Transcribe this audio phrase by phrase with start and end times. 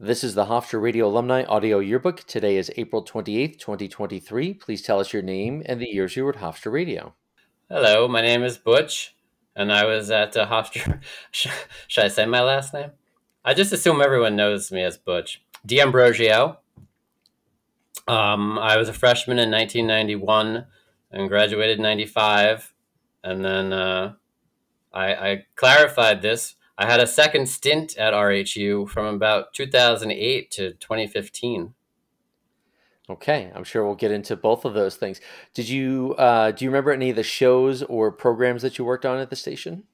[0.00, 2.24] This is the Hofstra Radio Alumni Audio Yearbook.
[2.24, 4.54] Today is April 28th, 2023.
[4.54, 7.14] Please tell us your name and the years you were at Hofstra Radio.
[7.70, 9.14] Hello, my name is Butch,
[9.54, 11.00] and I was at uh, Hofstra.
[11.30, 12.90] Should I say my last name?
[13.44, 15.40] I just assume everyone knows me as Butch.
[15.64, 16.58] D'Ambrosio.
[18.08, 20.66] Um, I was a freshman in 1991
[21.12, 22.74] and graduated in 95.
[23.22, 24.14] And then uh,
[24.92, 30.72] I, I clarified this I had a second stint at RHU from about 2008 to
[30.72, 31.74] 2015.
[33.08, 35.20] Okay, I'm sure we'll get into both of those things.
[35.52, 39.04] Did you uh, do you remember any of the shows or programs that you worked
[39.04, 39.84] on at the station?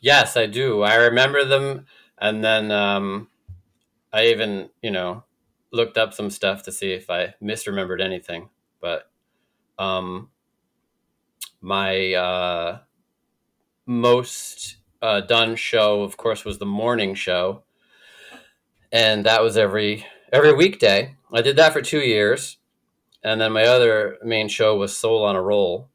[0.00, 0.82] Yes, I do.
[0.82, 1.86] I remember them,
[2.18, 3.28] and then um,
[4.12, 5.24] I even you know
[5.72, 8.48] looked up some stuff to see if I misremembered anything.
[8.80, 9.10] But
[9.76, 10.30] um,
[11.60, 12.78] my uh,
[13.86, 17.62] most uh, done show, of course, was the morning show,
[18.90, 21.14] and that was every every weekday.
[21.30, 22.56] I did that for two years,
[23.22, 25.90] and then my other main show was Soul on a Roll,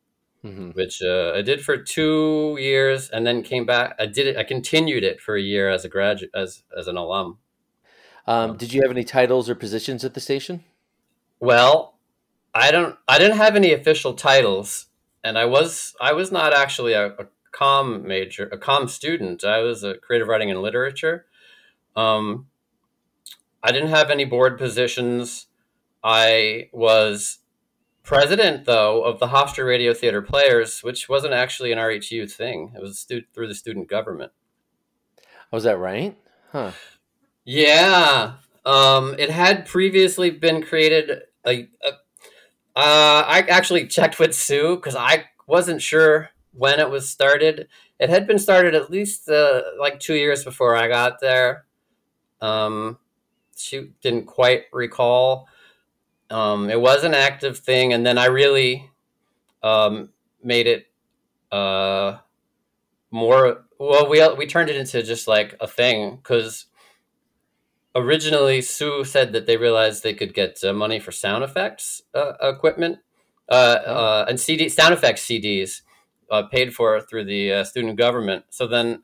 [0.46, 0.72] mm-hmm.
[0.72, 3.96] which uh, I did for two years, and then came back.
[3.98, 4.38] I did it.
[4.38, 7.40] I continued it for a year as a graduate, as as an alum.
[8.28, 10.64] Um, did you have any titles or positions at the station?
[11.40, 11.96] Well,
[12.54, 12.96] I don't.
[13.08, 14.86] I didn't have any official titles,
[15.24, 19.44] and I was I was not actually a, a com major, a com student.
[19.44, 21.26] I was a creative writing and literature.
[21.96, 22.48] Um,
[23.62, 25.48] I didn't have any board positions.
[26.04, 27.40] I was
[28.04, 32.72] president, though, of the Hofstra Radio Theater Players, which wasn't actually an RHU thing.
[32.76, 34.32] It was stu- through the student government.
[35.52, 36.18] Was that right?
[36.52, 36.72] Huh.
[37.44, 38.34] Yeah.
[38.66, 41.24] Um, it had previously been created.
[41.46, 41.90] A, a,
[42.76, 47.68] uh, I actually checked with Sue because I wasn't sure when it was started.
[48.00, 51.66] It had been started at least uh, like two years before I got there.
[52.42, 52.98] Um,
[53.56, 55.48] she didn't quite recall.
[56.30, 58.90] Um, it was an active thing, and then I really
[59.64, 60.10] um,
[60.44, 60.88] made it
[61.52, 62.18] uh,
[63.12, 63.66] more.
[63.80, 66.66] Well, we we turned it into just like a thing because
[67.96, 72.34] originally Sue said that they realized they could get uh, money for sound effects uh,
[72.42, 73.00] equipment
[73.50, 75.82] uh, uh, and CD sound effects CDs
[76.32, 78.46] uh, paid for through the uh, student government.
[78.50, 79.04] So then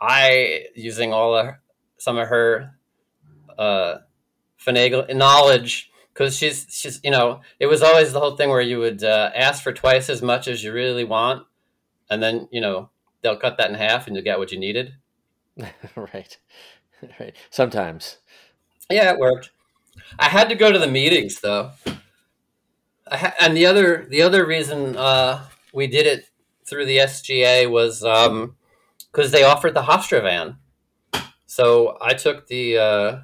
[0.00, 1.54] I, using all of
[1.96, 2.74] some of her
[3.58, 3.98] uh,
[4.64, 8.78] finagle knowledge, because she's she's you know it was always the whole thing where you
[8.78, 11.46] would uh, ask for twice as much as you really want,
[12.10, 12.90] and then you know
[13.22, 14.94] they'll cut that in half and you get what you needed.
[15.96, 16.38] right,
[17.20, 17.34] right.
[17.50, 18.18] Sometimes.
[18.90, 19.50] Yeah, it worked.
[20.18, 21.72] I had to go to the meetings though.
[23.10, 26.26] Ha- and the other the other reason uh, we did it
[26.68, 30.58] through the SGA was because um, they offered the Hofstra van.
[31.46, 33.20] So I took the, uh,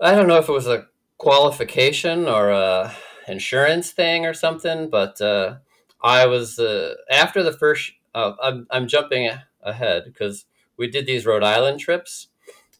[0.00, 0.86] I don't know if it was a
[1.18, 2.94] qualification or a
[3.28, 5.56] insurance thing or something, but uh,
[6.02, 9.30] I was, uh, after the first, uh, I'm, I'm jumping
[9.62, 10.44] ahead because
[10.76, 12.28] we did these Rhode Island trips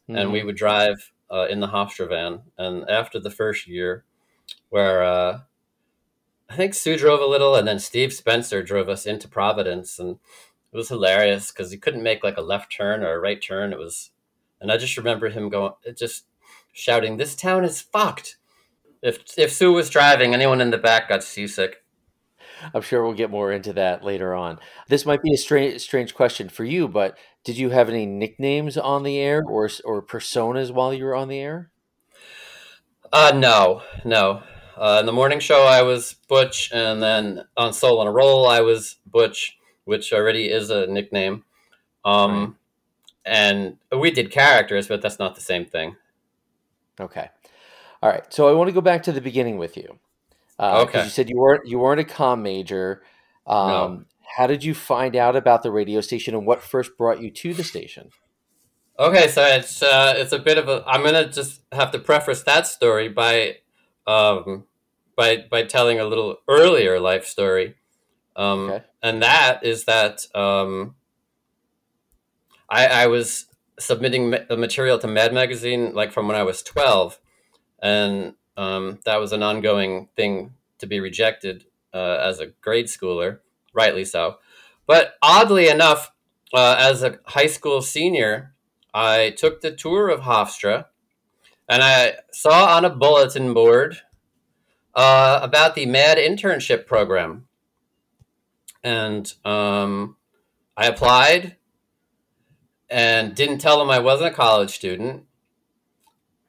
[0.09, 0.17] mm-hmm.
[0.17, 0.47] and we mm-hmm.
[0.47, 2.41] would drive uh, in the Hofstra van.
[2.57, 4.03] And after the first year,
[4.69, 5.39] where uh,
[6.49, 10.17] I think Sue drove a little, and then Steve Spencer drove us into Providence, and
[10.71, 13.73] it was hilarious because he couldn't make like a left turn or a right turn.
[13.73, 14.11] It was,
[14.61, 16.25] and I just remember him going, just
[16.71, 18.37] shouting, "This town is fucked."
[19.01, 21.83] If if Sue was driving, anyone in the back got seasick.
[22.73, 24.59] I'm sure we'll get more into that later on.
[24.87, 28.77] This might be a strange strange question for you, but did you have any nicknames
[28.77, 31.71] on the air or or personas while you were on the air?
[33.11, 34.43] Uh, no, no.
[34.77, 38.47] Uh, in the morning show, I was Butch, and then on Soul on a Roll,
[38.47, 41.43] I was Butch, which already is a nickname.
[42.05, 42.53] Um, right.
[43.25, 45.95] And we did characters, but that's not the same thing.
[46.99, 47.29] Okay.
[48.01, 48.31] All right.
[48.31, 49.97] So I want to go back to the beginning with you.
[50.59, 51.03] Uh, okay.
[51.03, 53.03] You said you weren't you weren't a com major.
[53.45, 54.03] Um, no.
[54.37, 57.53] How did you find out about the radio station, and what first brought you to
[57.53, 58.11] the station?
[58.99, 60.83] Okay, so it's uh, it's a bit of a.
[60.87, 63.57] I'm gonna just have to preface that story by
[64.07, 64.65] um,
[65.15, 67.75] by by telling a little earlier life story,
[68.35, 68.85] um, okay.
[69.03, 70.95] and that is that um,
[72.69, 73.47] I, I was
[73.79, 77.19] submitting ma- material to Mad Magazine like from when I was twelve,
[77.81, 83.39] and um, that was an ongoing thing to be rejected uh, as a grade schooler,
[83.73, 84.37] rightly so.
[84.85, 86.11] But oddly enough,
[86.53, 88.53] uh, as a high school senior,
[88.93, 90.85] I took the tour of Hofstra
[91.69, 93.97] and I saw on a bulletin board
[94.95, 97.47] uh, about the MAD internship program.
[98.83, 100.15] And um,
[100.75, 101.57] I applied
[102.89, 105.25] and didn't tell them I wasn't a college student.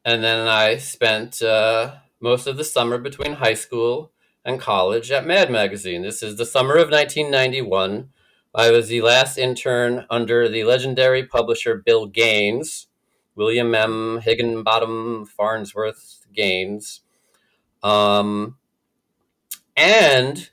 [0.04, 4.12] and then I spent uh, most of the summer between high school
[4.44, 6.02] and college at Mad Magazine.
[6.02, 8.10] This is the summer of 1991.
[8.54, 12.88] I was the last intern under the legendary publisher Bill Gaines,
[13.38, 14.20] William M.
[14.20, 17.02] Higginbottom Farnsworth Gaines.
[17.85, 18.56] Um,
[19.76, 20.50] and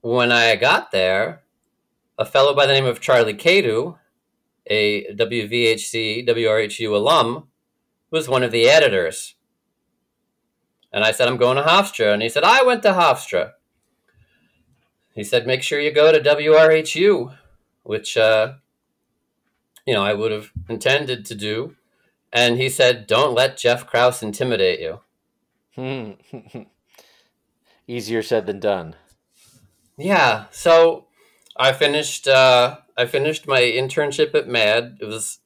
[0.00, 1.42] when I got there,
[2.18, 3.98] a fellow by the name of Charlie Kadau,
[4.66, 7.46] a WVHC, WRHU alum,
[8.10, 9.36] was one of the editors.
[10.92, 12.12] And I said, I'm going to Hofstra.
[12.12, 13.52] And he said, I went to Hofstra.
[15.14, 17.36] He said, make sure you go to WRHU,
[17.84, 18.54] which, uh,
[19.86, 21.76] you know, I would have intended to do.
[22.32, 25.00] And he said, don't let Jeff Krause intimidate you.
[27.86, 28.94] Easier said than done.
[29.96, 30.44] Yeah.
[30.50, 31.06] So
[31.56, 34.98] I finished, uh, I finished my internship at MAD.
[35.00, 35.40] It was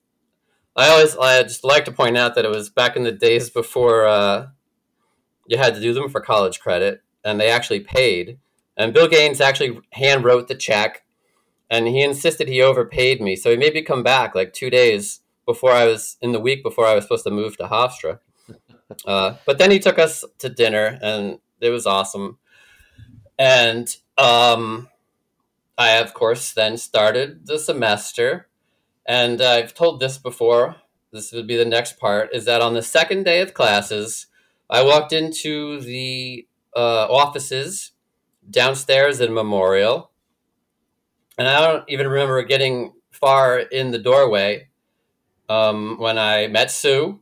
[0.76, 3.48] I always I just like to point out that it was back in the days
[3.48, 4.48] before uh,
[5.46, 8.38] you had to do them for college credit, and they actually paid.
[8.76, 11.03] And Bill Gaines actually hand wrote the check,
[11.70, 15.20] and he insisted he overpaid me, so he made me come back like two days
[15.46, 18.20] before I was in the week before I was supposed to move to Hofstra.
[19.06, 22.36] Uh, but then he took us to dinner, and it was awesome.
[23.38, 23.88] And
[24.18, 24.88] um,
[25.78, 28.46] I, of course, then started the semester
[29.06, 30.76] and uh, I've told this before.
[31.12, 32.30] This would be the next part.
[32.34, 34.26] Is that on the second day of classes,
[34.68, 37.92] I walked into the uh, offices
[38.50, 40.10] downstairs in Memorial,
[41.38, 44.68] and I don't even remember getting far in the doorway
[45.48, 47.20] um, when I met Sue,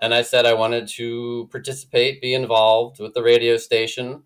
[0.00, 4.22] and I said I wanted to participate, be involved with the radio station.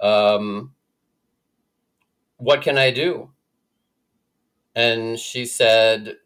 [0.00, 0.72] Um,
[2.36, 3.30] what can I do?
[4.78, 6.18] and she said,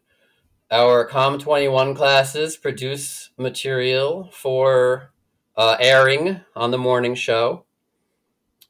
[0.69, 5.11] Our COM 21 classes produce material for
[5.57, 7.65] uh, airing on the morning show.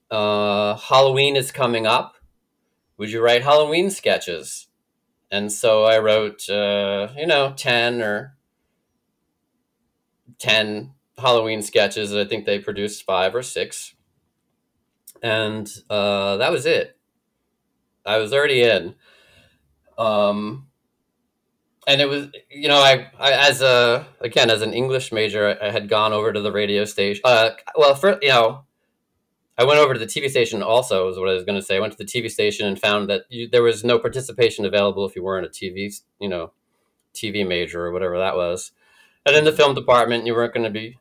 [0.09, 2.12] Uh, Halloween is coming up.
[2.97, 4.67] Would you write Halloween sketches?
[5.31, 8.37] And so I wrote, uh, you know, 10 or
[10.39, 12.13] 10 Halloween sketches.
[12.13, 13.95] I think they produced five or six.
[15.21, 16.97] And uh, that was it.
[18.05, 18.95] I was already in.
[19.97, 20.67] Um,
[21.87, 25.69] and it was, you know, I, I, as a again as an English major, I,
[25.69, 27.21] had gone over to the radio station.
[27.25, 28.65] Uh, well, for you know,
[29.57, 30.63] I went over to the TV station.
[30.63, 31.77] Also, is what I was going to say.
[31.77, 35.05] I went to the TV station and found that you, there was no participation available
[35.05, 36.51] if you weren't a TV, you know,
[37.13, 38.71] TV major or whatever that was.
[39.25, 40.97] And in the film department, you weren't going to be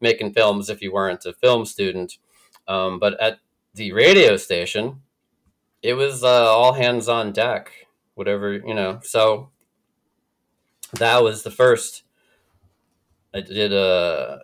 [0.00, 2.18] making films if you weren't a film student.
[2.66, 3.38] Um, but at
[3.74, 5.02] the radio station,
[5.82, 7.70] it was uh, all hands on deck
[8.14, 9.00] whatever you know.
[9.02, 9.50] So
[10.94, 12.02] that was the first.
[13.34, 14.38] I did uh,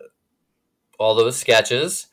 [0.99, 2.07] all those sketches,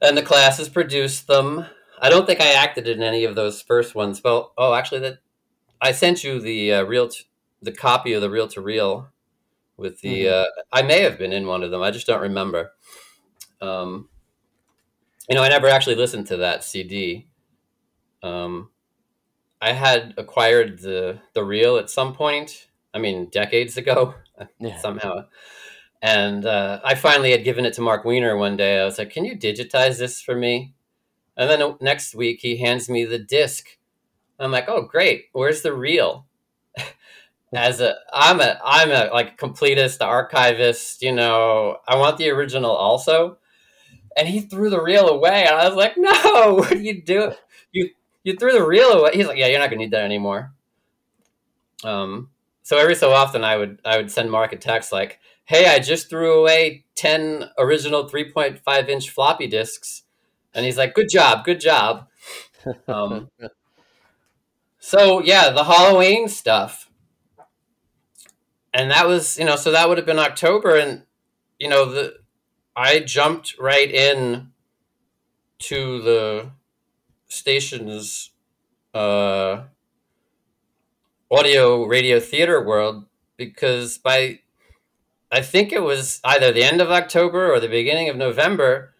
[0.00, 1.66] and the classes produced them.
[2.00, 4.22] I don't think I acted in any of those first ones.
[4.22, 5.18] Well, oh, actually, that
[5.80, 7.24] I sent you the uh, real, t-
[7.62, 9.08] the copy of the reel to reel
[9.76, 10.24] with the.
[10.24, 10.42] Mm-hmm.
[10.42, 11.82] Uh, I may have been in one of them.
[11.82, 12.72] I just don't remember.
[13.60, 14.08] Um,
[15.28, 17.28] you know, I never actually listened to that CD.
[18.22, 18.70] Um,
[19.60, 22.68] I had acquired the the reel at some point.
[22.92, 24.14] I mean, decades ago,
[24.58, 24.78] yeah.
[24.78, 25.26] somehow.
[26.04, 28.78] And uh, I finally had given it to Mark Weiner one day.
[28.78, 30.74] I was like, "Can you digitize this for me?"
[31.36, 33.78] And then next week, he hands me the disc.
[34.38, 35.26] I'm like, "Oh, great!
[35.32, 36.26] Where's the reel?"
[37.54, 41.02] As a, I'm a, I'm a like completist, archivist.
[41.02, 43.38] You know, I want the original also.
[44.16, 46.54] And he threw the reel away, and I was like, "No!
[46.58, 47.34] What are you doing?
[47.72, 47.90] You
[48.24, 49.12] you threw the reel away.
[49.14, 50.52] He's like, yeah, you're not gonna need that anymore.
[51.84, 52.30] Um,
[52.62, 55.78] so every so often, I would I would send Mark a text like, hey, I
[55.78, 60.02] just threw away ten original 3.5 inch floppy disks,
[60.54, 62.08] and he's like, good job, good job.
[62.88, 63.30] Um,
[64.78, 66.90] so yeah, the Halloween stuff,
[68.72, 71.02] and that was you know, so that would have been October, and
[71.58, 72.14] you know the
[72.76, 74.50] I jumped right in
[75.60, 76.50] to the
[77.28, 78.30] station's
[78.92, 79.62] uh,
[81.30, 83.04] audio radio theater world
[83.36, 84.40] because by
[85.34, 88.94] I think it was either the end of October or the beginning of November,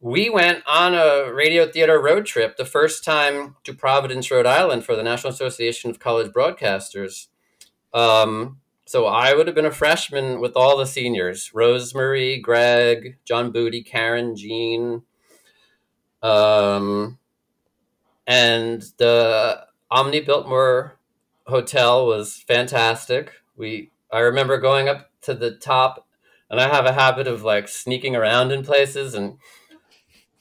[0.00, 4.84] we went on a radio theater road trip the first time to Providence, Rhode Island
[4.84, 7.28] for the National Association of College Broadcasters.
[7.94, 13.52] Um, so I would have been a freshman with all the seniors Rosemary, Greg, John
[13.52, 15.02] Booty, Karen, Jean,
[16.24, 17.20] um,
[18.26, 20.98] and the Omni Biltmore
[21.46, 23.30] Hotel was fantastic.
[23.56, 26.08] We I remember going up to the top
[26.50, 29.14] and I have a habit of like sneaking around in places.
[29.14, 29.38] And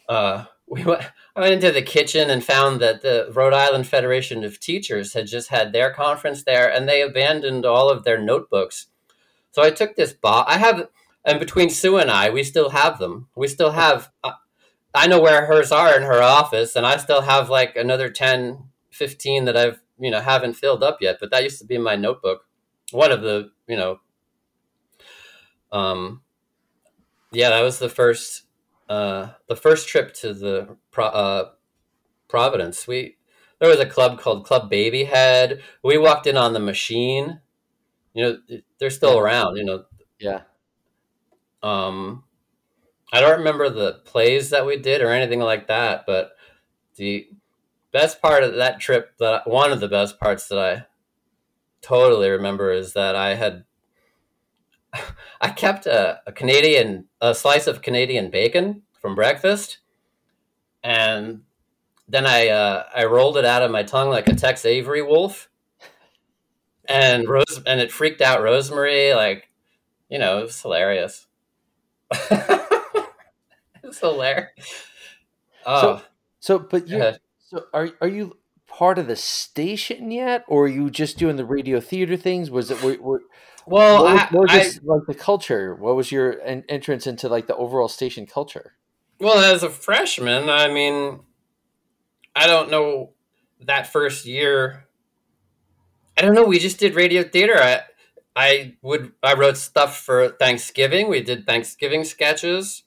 [0.08, 1.04] uh, we went,
[1.36, 5.28] I went into the kitchen and found that the Rhode Island Federation of Teachers had
[5.28, 8.88] just had their conference there, and they abandoned all of their notebooks.
[9.52, 10.52] So I took this box.
[10.52, 10.88] I have,
[11.24, 13.28] and between Sue and I, we still have them.
[13.36, 14.12] We still have.
[14.24, 14.32] Uh,
[14.96, 18.64] I know where hers are in her office, and I still have like another 10,
[18.92, 21.18] 15 that I've you know haven't filled up yet.
[21.20, 22.47] But that used to be my notebook.
[22.92, 24.00] One of the you know
[25.72, 26.22] um,
[27.32, 28.44] yeah, that was the first
[28.90, 31.50] uh, the first trip to the Pro- uh,
[32.28, 32.88] Providence.
[32.88, 33.18] We
[33.60, 35.62] there was a club called Club Babyhead.
[35.84, 37.42] We walked in on the machine.
[38.14, 39.58] You know, they're still around.
[39.58, 39.84] You know.
[40.20, 40.42] Yeah.
[41.62, 42.24] Um,
[43.12, 46.32] I don't remember the plays that we did or anything like that, but
[46.96, 47.28] the
[47.92, 50.87] best part of that trip that one of the best parts that I
[51.88, 53.64] totally remember is that I had
[55.42, 59.80] I kept a, a, Canadian a slice of Canadian bacon from breakfast,
[60.84, 61.44] and
[62.08, 65.50] then I uh, I rolled it out of my tongue like a Tex Avery wolf,
[66.86, 69.14] and Rose and it freaked out Rosemary.
[69.14, 69.50] Like,
[70.10, 71.28] you know, it was hilarious.
[73.84, 74.84] it's hilarious.
[75.66, 76.02] Oh, so,
[76.40, 78.38] so but you so are are you
[78.78, 82.52] part of the station yet, or are you just doing the radio theater things?
[82.52, 83.22] Was it were, were
[83.66, 85.74] well, what was, what was I, like the culture?
[85.74, 88.74] What was your en- entrance into like the overall station culture?
[89.20, 91.22] Well, as a freshman, I mean,
[92.36, 93.14] I don't know
[93.66, 94.86] that first year.
[96.16, 96.46] I don't know.
[96.46, 97.58] We just did radio theater.
[97.58, 97.82] I
[98.36, 101.10] I would I wrote stuff for Thanksgiving.
[101.10, 102.84] We did Thanksgiving sketches.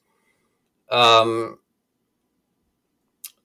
[0.89, 1.59] Um,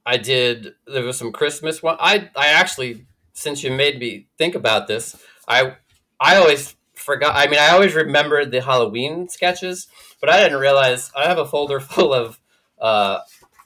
[0.07, 0.75] I did.
[0.87, 1.97] There was some Christmas one.
[1.99, 5.17] I I actually, since you made me think about this,
[5.49, 5.77] I
[6.21, 7.35] I always forgot.
[7.37, 9.89] I mean, I always remembered the Halloween sketches,
[10.21, 12.39] but I didn't realize I have a folder full of
[12.81, 13.19] uh,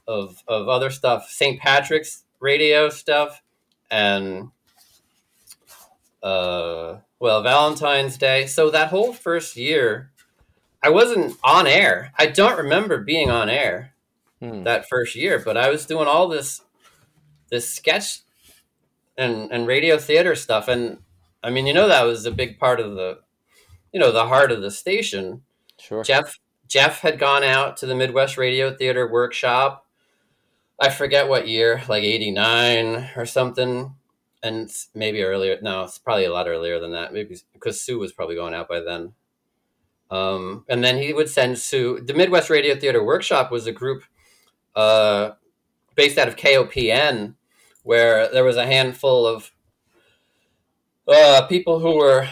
[0.09, 1.61] of of other stuff, St.
[1.61, 3.43] Patrick's radio stuff,
[3.91, 4.49] and
[6.23, 8.47] uh, well, Valentine's Day.
[8.47, 10.11] So that whole first year,
[10.83, 12.13] I wasn't on air.
[12.19, 13.93] I don't remember being on air
[14.41, 14.65] hmm.
[14.65, 16.63] that first year, but I was doing all this
[17.51, 18.21] this sketch
[19.17, 20.99] and and radio theater stuff and
[21.43, 23.21] I mean, you know, that was a big part of the
[23.93, 25.43] you know the heart of the station.
[25.79, 26.05] Sure.
[26.05, 29.87] Jeff Jeff had gone out to the Midwest Radio Theater workshop.
[30.79, 33.95] I forget what year, like '89 or something,
[34.43, 35.59] and maybe earlier.
[35.63, 37.13] No, it's probably a lot earlier than that.
[37.13, 39.15] Maybe because Sue was probably going out by then.
[40.11, 42.01] Um, and then he would send Sue.
[42.01, 44.03] The Midwest Radio Theater Workshop was a group
[44.75, 45.33] uh,
[45.95, 47.35] based out of KOPN,
[47.83, 49.51] where there was a handful of
[51.09, 52.29] uh, people who were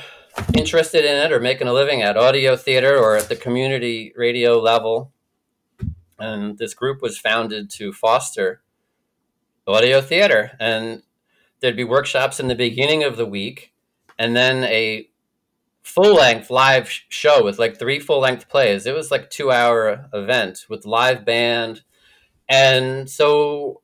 [0.56, 4.58] interested in it or making a living at audio theater or at the community radio
[4.58, 5.12] level.
[6.18, 8.62] And this group was founded to foster
[9.66, 10.52] audio theater.
[10.58, 11.02] And
[11.60, 13.72] there'd be workshops in the beginning of the week
[14.18, 15.08] and then a
[15.82, 18.86] full length live show with like three full length plays.
[18.86, 21.82] It was like two hour event with live band.
[22.48, 23.82] And so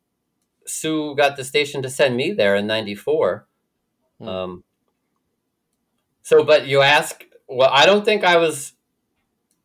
[0.66, 3.47] Sue got the station to send me there in 94.
[4.18, 4.28] Hmm.
[4.28, 4.64] Um,
[6.23, 8.73] so, but you ask, well, I don't think I was.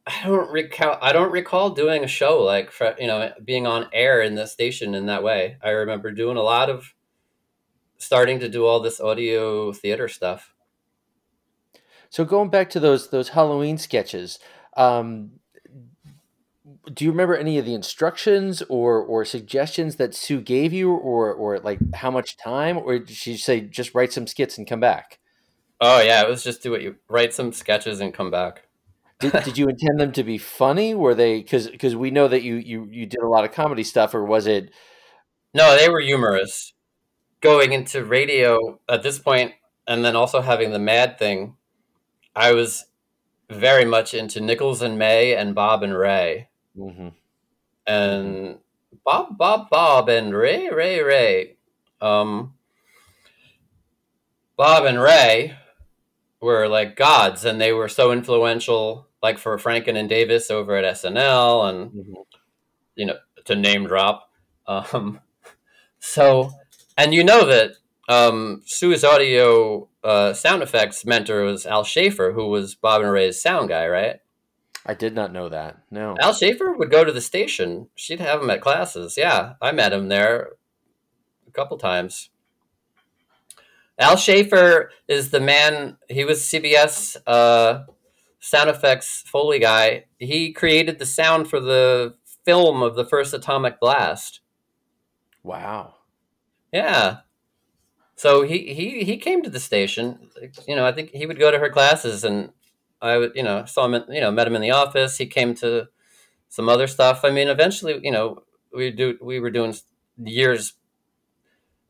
[0.08, 0.98] I don't recall.
[1.02, 4.96] I don't recall doing a show like you know being on air in the station
[4.96, 5.58] in that way.
[5.64, 6.96] I remember doing a lot of
[7.98, 10.56] starting to do all this audio theater stuff.
[12.10, 14.40] So going back to those those Halloween sketches,
[14.76, 15.39] um,
[16.94, 21.34] do you remember any of the instructions or or suggestions that Sue gave you, or
[21.34, 24.80] or like how much time, or did she say just write some skits and come
[24.80, 25.20] back?
[25.82, 28.68] Oh yeah, it was just do what you write some sketches and come back.
[29.20, 30.96] did, did you intend them to be funny?
[30.96, 33.84] Were they because because we know that you you you did a lot of comedy
[33.84, 34.72] stuff, or was it?
[35.54, 36.74] No, they were humorous.
[37.42, 39.54] Going into radio at this point,
[39.88, 41.56] and then also having the mad thing,
[42.36, 42.86] I was
[43.50, 46.49] very much into Nichols and May and Bob and Ray,
[46.80, 47.10] mm-hmm.
[47.86, 48.58] and
[49.04, 51.58] Bob Bob Bob and Ray Ray Ray.
[52.02, 52.54] Um,
[54.56, 55.58] Bob and Ray
[56.42, 60.96] were like gods and they were so influential like for Franken and Davis over at
[60.96, 62.22] SNL and mm-hmm.
[62.96, 64.30] you know to name drop
[64.68, 65.20] um,
[66.00, 66.52] so
[66.98, 67.72] and you know that
[68.08, 73.42] um, Sue's audio uh, sound effects mentor was Al Schaefer who was Bob and Ray's
[73.42, 74.20] sound guy right
[74.86, 78.42] I did not know that no Al Schaefer would go to the station she'd have
[78.42, 80.50] him at classes yeah I met him there
[81.48, 82.30] a couple times
[84.00, 85.98] Al Schaefer is the man.
[86.08, 87.84] He was CBS uh,
[88.40, 90.06] sound effects Foley guy.
[90.18, 94.40] He created the sound for the film of the first atomic blast.
[95.44, 95.96] Wow.
[96.72, 97.18] Yeah.
[98.16, 100.30] So he, he, he came to the station.
[100.66, 102.52] You know, I think he would go to her classes, and
[103.02, 104.04] I would, you know, saw him.
[104.10, 105.18] You know, met him in the office.
[105.18, 105.88] He came to
[106.50, 107.22] some other stuff.
[107.24, 109.76] I mean, eventually, you know, we do we were doing
[110.18, 110.74] years.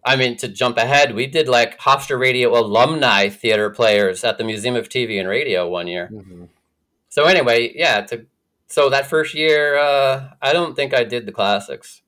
[0.05, 4.43] I mean, to jump ahead, we did like Hofstra Radio alumni theater players at the
[4.43, 6.09] Museum of TV and Radio one year.
[6.11, 6.45] Mm-hmm.
[7.09, 8.01] So anyway, yeah.
[8.01, 8.25] To
[8.67, 12.01] so that first year, uh, I don't think I did the classics.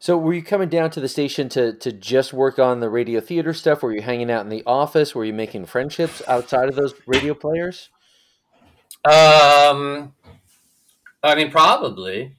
[0.00, 3.20] So were you coming down to the station to to just work on the radio
[3.20, 3.82] theater stuff?
[3.82, 5.14] Were you hanging out in the office?
[5.14, 7.90] Were you making friendships outside of those radio players?
[9.04, 10.14] Um,
[11.22, 12.36] I mean, probably.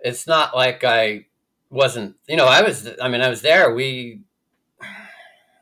[0.00, 1.26] It's not like I
[1.70, 2.16] wasn't.
[2.28, 2.88] You know, I was.
[3.00, 3.72] I mean, I was there.
[3.72, 4.22] We.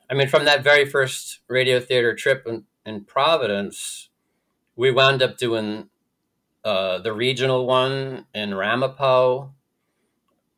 [0.09, 4.09] I mean, from that very first radio theater trip in, in Providence,
[4.77, 5.89] we wound up doing
[6.65, 9.53] uh, the regional one in Ramapo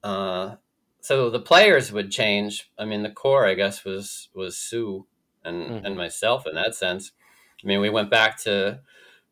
[0.08, 0.56] uh,
[1.00, 2.70] so the players would change.
[2.78, 5.06] I mean, the core, I guess, was was Sue
[5.44, 5.86] and mm-hmm.
[5.86, 7.12] and myself in that sense.
[7.62, 8.80] I mean, we went back to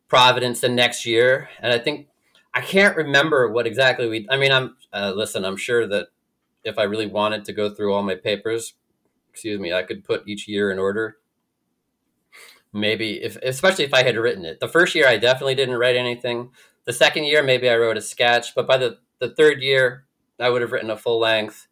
[0.09, 2.09] Providence the next year, and I think
[2.53, 4.27] I can't remember what exactly we.
[4.29, 5.47] I mean, I'm uh, listen.
[5.47, 6.09] I'm sure that
[6.63, 8.75] if I really wanted to go through all my papers,
[9.31, 11.17] excuse me, I could put each year in order.
[12.73, 14.61] Maybe if, especially if I had written it.
[14.61, 16.51] The first year, I definitely didn't write anything.
[16.85, 20.06] The second year, maybe I wrote a sketch, but by the the third year,
[20.39, 21.69] I would have written a full length.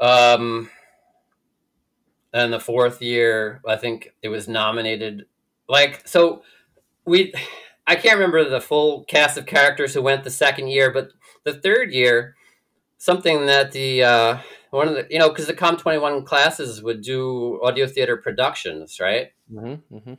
[0.00, 0.70] Um,
[2.32, 5.26] and the fourth year, I think it was nominated.
[5.68, 6.42] Like so,
[7.04, 7.32] we
[7.86, 11.10] I can't remember the full cast of characters who went the second year, but
[11.44, 12.36] the third year,
[12.98, 14.38] something that the uh,
[14.70, 18.16] one of the you know because the Com twenty one classes would do audio theater
[18.16, 19.32] productions, right?
[19.50, 20.14] Mm-hmm, mm-hmm.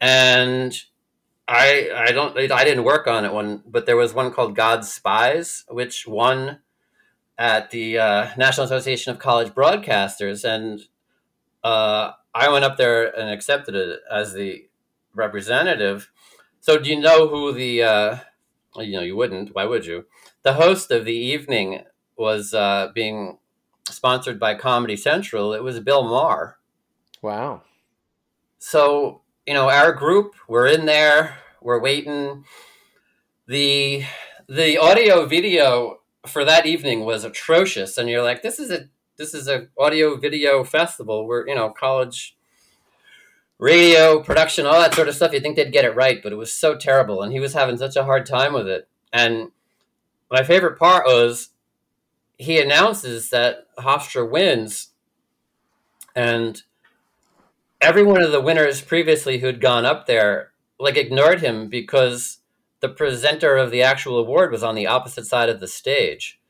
[0.00, 0.80] And
[1.48, 4.92] I I don't I didn't work on it one, but there was one called God's
[4.92, 6.58] Spies, which won
[7.38, 10.82] at the uh, National Association of College Broadcasters, and
[11.64, 14.68] uh, I went up there and accepted it as the
[15.14, 16.10] representative.
[16.60, 17.82] So, do you know who the?
[17.82, 18.16] Uh,
[18.76, 19.54] you know, you wouldn't.
[19.54, 20.04] Why would you?
[20.42, 21.84] The host of the evening
[22.16, 23.38] was uh, being
[23.88, 25.54] sponsored by Comedy Central.
[25.54, 26.58] It was Bill Maher.
[27.22, 27.62] Wow.
[28.58, 32.44] So you know, our group, we're in there, we're waiting.
[33.46, 34.04] The
[34.46, 39.32] the audio video for that evening was atrocious, and you're like, this is a this
[39.32, 42.36] is a audio video festival where you know college
[43.58, 45.32] radio production, all that sort of stuff.
[45.32, 47.78] You think they'd get it right, but it was so terrible, and he was having
[47.78, 48.86] such a hard time with it.
[49.14, 49.52] And
[50.30, 51.52] my favorite part was
[52.36, 54.90] he announces that Hofstra wins,
[56.14, 56.62] and
[57.80, 62.38] every one of the winners previously who'd gone up there like ignored him because
[62.80, 66.40] the presenter of the actual award was on the opposite side of the stage.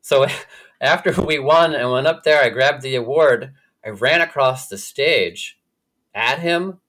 [0.00, 0.26] So
[0.80, 3.54] after we won and went up there, I grabbed the award.
[3.84, 5.58] I ran across the stage
[6.14, 6.80] at him,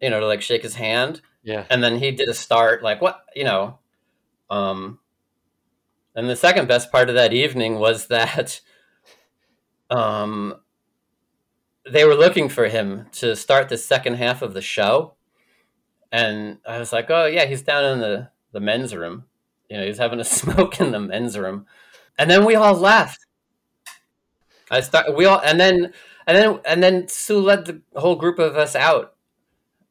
[0.00, 1.20] you know, to like shake his hand.
[1.42, 1.66] Yeah.
[1.70, 3.78] And then he did a start, like what, you know.
[4.50, 4.98] Um,
[6.14, 8.60] and the second best part of that evening was that
[9.90, 10.56] um,
[11.90, 15.14] they were looking for him to start the second half of the show.
[16.10, 19.24] And I was like, oh, yeah, he's down in the, the men's room.
[19.68, 21.66] You know, he's having a smoke in the men's room.
[22.18, 23.26] And then we all left.
[24.70, 25.92] I start, we all, and then,
[26.26, 29.14] and then, and then Sue led the whole group of us out.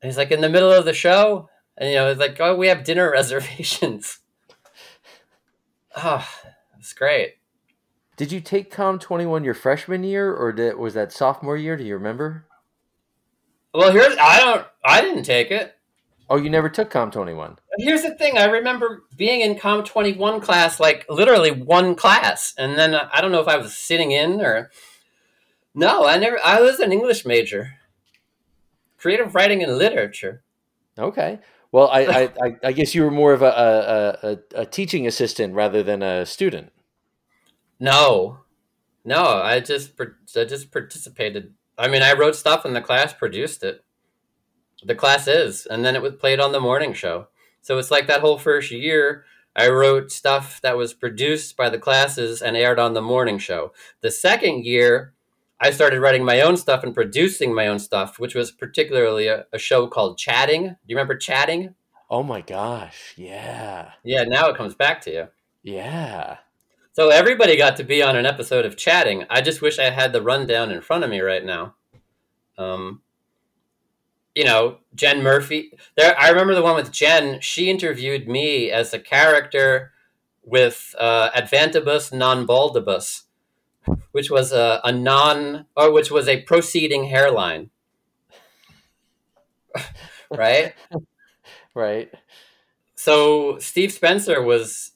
[0.02, 1.50] And he's like, in the middle of the show.
[1.78, 4.20] And, you know, it's like, oh, we have dinner reservations.
[5.96, 6.28] Oh,
[6.80, 7.36] it's great.
[8.16, 11.76] Did you take Com 21 your freshman year or did, was that sophomore year?
[11.76, 12.46] Do you remember?
[13.74, 15.76] Well, here's I don't I didn't take it.
[16.30, 17.58] Oh, you never took Com 21.
[17.78, 22.78] Here's the thing, I remember being in Com 21 class like literally one class and
[22.78, 24.70] then uh, I don't know if I was sitting in or
[25.74, 27.74] No, I never I was an English major.
[28.98, 30.44] Creative writing and literature.
[30.98, 31.40] Okay.
[31.72, 35.56] Well, I, I, I guess you were more of a, a, a, a teaching assistant
[35.56, 36.73] rather than a student.
[37.80, 38.40] No,
[39.04, 39.92] no, I just
[40.36, 41.54] I just participated.
[41.78, 43.84] I mean, I wrote stuff and the class produced it.
[44.84, 47.28] The class is, and then it was played on the morning show.
[47.62, 49.26] So it's like that whole first year.
[49.56, 53.72] I wrote stuff that was produced by the classes and aired on the morning show.
[54.02, 55.14] The second year,
[55.60, 59.46] I started writing my own stuff and producing my own stuff, which was particularly a,
[59.54, 60.64] a show called Chatting.
[60.64, 61.76] Do you remember Chatting?
[62.10, 63.92] Oh my gosh, yeah.
[64.04, 65.28] Yeah, now it comes back to you.
[65.62, 66.38] Yeah.
[66.94, 69.26] So everybody got to be on an episode of Chatting.
[69.28, 71.74] I just wish I had the rundown in front of me right now.
[72.56, 73.02] Um,
[74.36, 75.76] you know, Jen Murphy.
[75.98, 77.40] There, I remember the one with Jen.
[77.42, 79.92] She interviewed me as a character
[80.44, 83.24] with uh, Advantibus non baldibus,
[84.12, 87.72] which was a, a non, or which was a proceeding hairline.
[90.30, 90.76] right.
[91.74, 92.12] right.
[92.94, 94.92] So Steve Spencer was,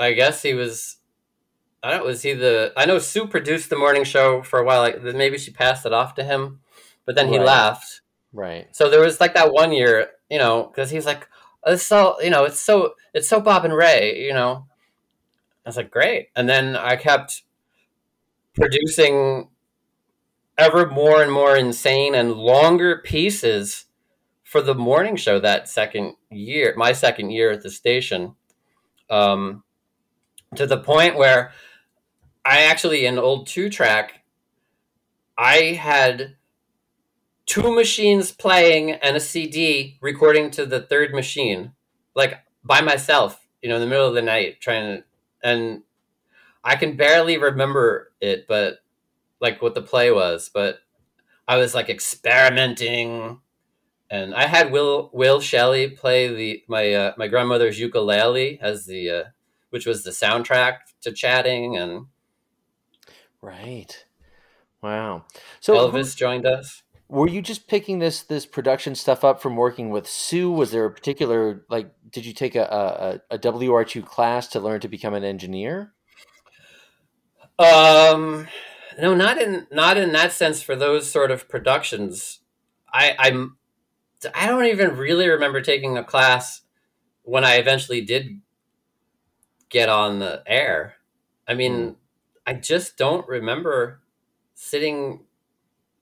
[0.00, 0.96] I guess he was.
[1.82, 2.04] I don't.
[2.04, 2.72] Was he the?
[2.76, 4.80] I know Sue produced the morning show for a while.
[4.80, 6.60] Like maybe she passed it off to him,
[7.04, 7.46] but then he right.
[7.46, 8.00] left
[8.32, 8.68] Right.
[8.72, 11.28] So there was like that one year, you know, because he's like,
[11.66, 14.66] it's so, you know, it's so, it's so Bob and Ray, you know.
[15.64, 16.28] I was like, great.
[16.36, 17.42] And then I kept
[18.54, 19.48] producing
[20.56, 23.86] ever more and more insane and longer pieces
[24.44, 28.34] for the morning show that second year, my second year at the station,
[29.10, 29.62] um,
[30.54, 31.52] to the point where
[32.48, 34.22] I actually, in old two track,
[35.36, 36.36] I had
[37.44, 41.72] two machines playing and a CD recording to the third machine,
[42.14, 45.04] like by myself, you know, in the middle of the night, trying to,
[45.42, 45.82] and
[46.64, 48.78] I can barely remember it, but
[49.42, 50.78] like what the play was, but
[51.46, 53.40] I was like experimenting,
[54.10, 59.10] and I had Will Will Shelley play the my uh, my grandmother's ukulele as the
[59.10, 59.24] uh,
[59.68, 62.06] which was the soundtrack to chatting and
[63.42, 64.04] right.
[64.82, 65.24] Wow.
[65.60, 69.90] So Elvis joined us were you just picking this this production stuff up from working
[69.90, 70.50] with Sue?
[70.50, 71.90] Was there a particular like?
[72.10, 75.92] Did you take a a, a WR2 class to learn to become an engineer?
[77.58, 78.46] Um,
[78.98, 80.62] no, not in not in that sense.
[80.62, 82.40] For those sort of productions,
[82.92, 83.56] I I'm
[84.34, 86.62] I don't even really remember taking a class
[87.22, 88.42] when I eventually did
[89.70, 90.96] get on the air.
[91.46, 91.96] I mean, mm.
[92.48, 94.00] I just don't remember
[94.54, 95.20] sitting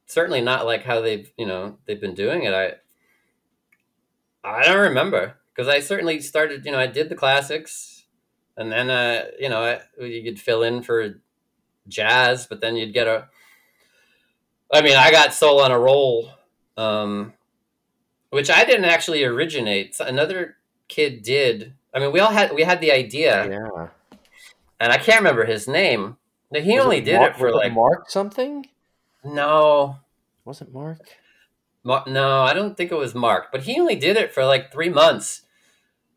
[0.06, 2.54] certainly not like how they've you know they've been doing it.
[2.54, 2.74] I
[4.44, 6.64] I don't remember because I certainly started.
[6.64, 8.04] You know, I did the classics,
[8.56, 11.20] and then uh, you know I, you could fill in for
[11.88, 13.26] jazz, but then you'd get a.
[14.72, 16.30] I mean, I got soul on a roll,
[16.76, 17.32] um,
[18.30, 19.96] which I didn't actually originate.
[19.98, 21.74] Another kid did.
[21.92, 23.50] I mean, we all had we had the idea.
[23.50, 23.88] Yeah.
[24.78, 26.18] And I can't remember his name.
[26.52, 28.66] He was only it did Mark, it for like Mark something.
[29.24, 29.96] No.
[30.44, 31.00] Wasn't Mark?
[31.82, 34.72] Mar- no, I don't think it was Mark, but he only did it for like
[34.72, 35.42] three months.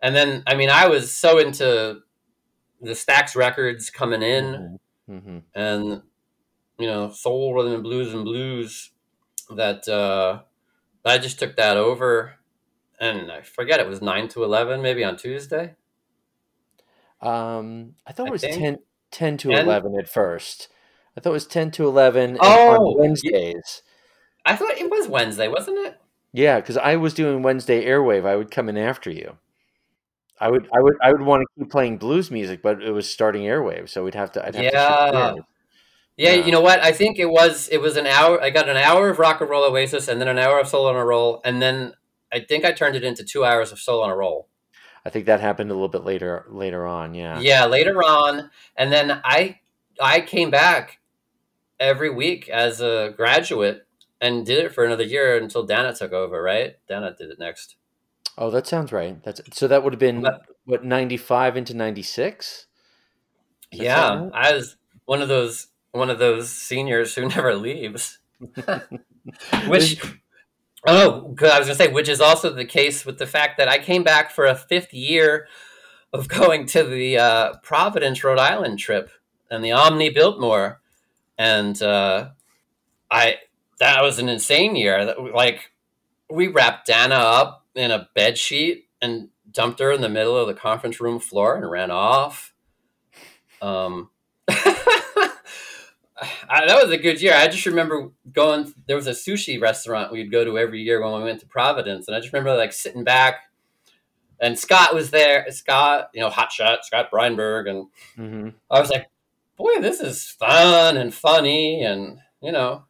[0.01, 2.01] And then, I mean, I was so into
[2.81, 5.13] the Stax records coming in mm-hmm.
[5.13, 5.37] Mm-hmm.
[5.53, 6.01] and,
[6.77, 8.91] you know, soul, rhythm, and blues and blues
[9.55, 10.41] that uh,
[11.05, 12.35] I just took that over.
[12.99, 15.75] And I forget it was 9 to 11, maybe on Tuesday.
[17.21, 18.79] Um, I thought it was 10,
[19.11, 19.65] 10 to 10?
[19.65, 20.69] 11 at first.
[21.19, 23.83] I thought it was ten to eleven oh, on Wednesdays.
[24.45, 25.99] I thought it was Wednesday, wasn't it?
[26.31, 28.25] Yeah, because I was doing Wednesday airwave.
[28.25, 29.37] I would come in after you.
[30.39, 33.09] I would, I would, I would want to keep playing blues music, but it was
[33.09, 34.47] starting airwave, so we'd have to.
[34.47, 34.71] I'd have yeah.
[35.35, 35.45] To
[36.15, 36.79] yeah, you know what?
[36.81, 38.41] I think it was it was an hour.
[38.41, 40.87] I got an hour of rock and roll Oasis, and then an hour of soul
[40.87, 41.93] on a roll, and then
[42.31, 44.48] I think I turned it into two hours of soul on a roll.
[45.09, 47.15] I think that happened a little bit later later on.
[47.15, 47.39] Yeah.
[47.39, 49.59] Yeah, later on, and then I
[49.99, 50.99] I came back
[51.79, 53.87] every week as a graduate
[54.21, 56.75] and did it for another year until Dana took over, right?
[56.87, 57.75] Dana did it next.
[58.37, 59.19] Oh, that sounds right.
[59.23, 62.67] That's so that would have been but, what 95 into 96?
[63.71, 64.31] Yeah, right?
[64.31, 68.19] I was one of those one of those seniors who never leaves.
[69.67, 69.99] which
[70.85, 73.67] oh, I was going to say which is also the case with the fact that
[73.67, 75.47] I came back for a fifth year
[76.13, 79.11] of going to the uh, Providence, Rhode Island trip
[79.51, 80.79] and the Omni Biltmore
[81.37, 82.29] and uh,
[83.09, 83.37] I
[83.79, 85.15] that was an insane year.
[85.33, 85.71] Like
[86.29, 90.47] we wrapped Dana up in a bed sheet and dumped her in the middle of
[90.47, 92.53] the conference room floor and ran off.
[93.61, 94.09] Um,
[96.49, 97.33] I, that was a good year.
[97.35, 98.73] I just remember going.
[98.87, 102.07] There was a sushi restaurant we'd go to every year when we went to Providence,
[102.07, 103.43] and I just remember like sitting back,
[104.39, 105.45] and Scott was there.
[105.51, 108.49] Scott, you know, hot shot Scott Breinberg, and mm-hmm.
[108.69, 109.07] I was like,
[109.57, 112.85] boy, this is fun and funny, and you know,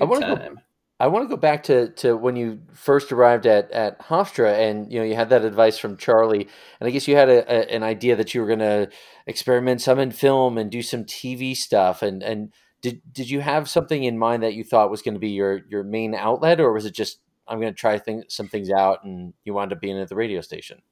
[0.00, 0.56] I want to go.
[1.00, 4.92] I want to go back to, to when you first arrived at, at Hofstra and
[4.92, 6.48] you know you had that advice from Charlie
[6.80, 8.90] and I guess you had a, a, an idea that you were going to
[9.26, 13.68] experiment some in film and do some TV stuff and and did did you have
[13.68, 16.72] something in mind that you thought was going to be your your main outlet or
[16.72, 19.80] was it just I'm going to try thing, some things out and you wound up
[19.80, 20.82] being at the radio station?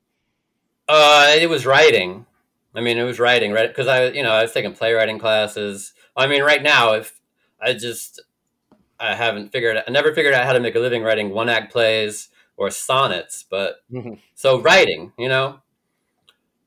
[0.89, 2.27] Uh, it was writing.
[2.75, 3.69] I mean, it was writing, right?
[3.69, 5.93] Because I, you know, I was taking playwriting classes.
[6.17, 7.21] I mean, right now, if
[7.61, 8.23] I just,
[8.99, 9.83] I haven't figured.
[9.87, 13.45] I never figured out how to make a living writing one act plays or sonnets.
[13.49, 14.15] But mm-hmm.
[14.35, 15.61] so writing, you know.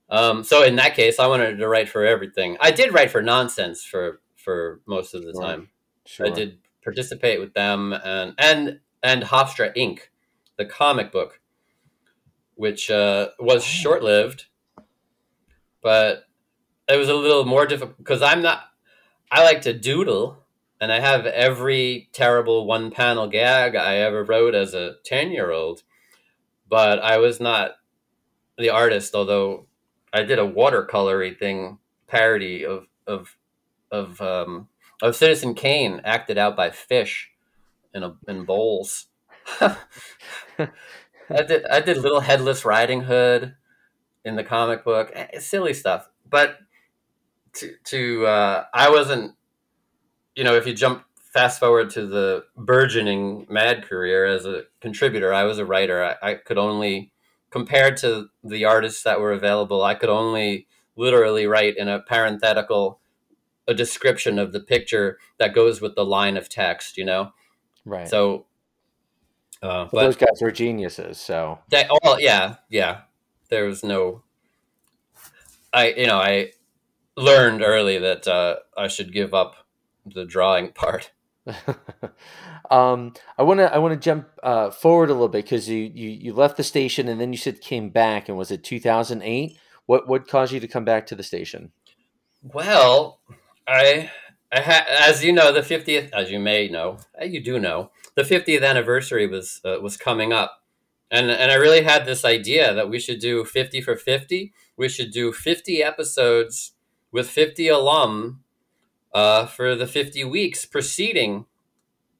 [0.10, 2.58] Um, so in that case, I wanted to write for everything.
[2.60, 5.42] I did write for nonsense for for most of the sure.
[5.42, 5.70] time.
[6.06, 6.28] Sure.
[6.28, 10.00] I did participate with them and and and Hofstra Inc.,
[10.58, 11.40] the comic book,
[12.56, 13.66] which uh, was oh.
[13.66, 14.46] short lived,
[15.82, 16.26] but
[16.88, 18.64] it was a little more difficult because I'm not.
[19.32, 20.39] I like to doodle,
[20.82, 25.52] and I have every terrible one panel gag I ever wrote as a ten year
[25.52, 25.84] old,
[26.68, 27.72] but I was not
[28.58, 29.16] the artist.
[29.16, 29.68] Although
[30.14, 33.38] I did a watercolory thing parody of of
[33.92, 34.68] of um,
[35.02, 37.32] of Citizen Kane acted out by fish
[37.94, 39.08] in a, in bowls.
[39.62, 39.78] I
[41.48, 43.56] did I did Little Headless Riding Hood
[44.26, 45.12] in the comic book.
[45.14, 46.58] Eh, silly stuff, but
[47.54, 49.36] to to uh, I wasn't.
[50.40, 55.34] You know, if you jump fast forward to the burgeoning Mad career as a contributor,
[55.34, 56.04] I was a writer.
[56.22, 57.12] I, I could only
[57.50, 63.00] compared to the artists that were available, I could only literally write in a parenthetical
[63.68, 67.34] a description of the picture that goes with the line of text, you know?
[67.86, 68.08] Right.
[68.08, 68.46] So,
[69.62, 71.20] uh, well, but those guys were geniuses.
[71.20, 73.02] So, they, oh, yeah, yeah.
[73.50, 74.24] There was no,
[75.74, 76.54] I, you know, I
[77.16, 79.56] learned early that uh, I should give up
[80.14, 81.12] the drawing part.
[82.70, 85.92] um, I want to I want to jump uh, forward a little bit because you,
[85.94, 89.58] you you left the station and then you said came back and was it 2008?
[89.86, 91.72] What what caused you to come back to the station?
[92.44, 93.20] Well,
[93.68, 94.12] I
[94.52, 97.92] I had as you know the 50th as you may know uh, you do know
[98.16, 100.64] the 50th anniversary was uh, was coming up,
[101.10, 104.54] and and I really had this idea that we should do 50 for 50.
[104.78, 106.74] We should do 50 episodes
[107.12, 108.44] with 50 alum
[109.14, 111.46] uh, for the 50 weeks preceding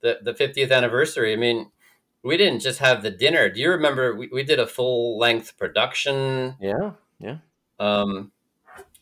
[0.02, 1.34] the, the 50th anniversary.
[1.34, 1.72] I mean,
[2.24, 3.50] we didn't just have the dinner.
[3.50, 6.56] Do you remember we, we did a full length production?
[6.60, 7.38] Yeah, yeah.
[7.80, 8.32] Um,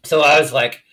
[0.04, 0.84] so I was like,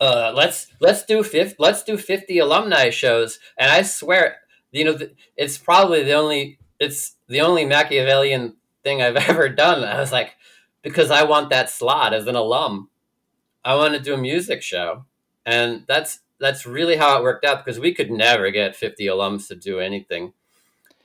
[0.00, 3.38] uh, let's let's do 50, let's do 50 alumni shows.
[3.58, 4.36] And I swear,
[4.72, 4.98] you know,
[5.36, 9.84] it's probably the only it's the only Machiavellian thing I've ever done.
[9.84, 10.34] I was like,
[10.82, 12.88] because I want that slot as an alum.
[13.64, 15.06] I want to do a music show.
[15.46, 19.48] And that's that's really how it worked out because we could never get 50 alums
[19.48, 20.32] to do anything.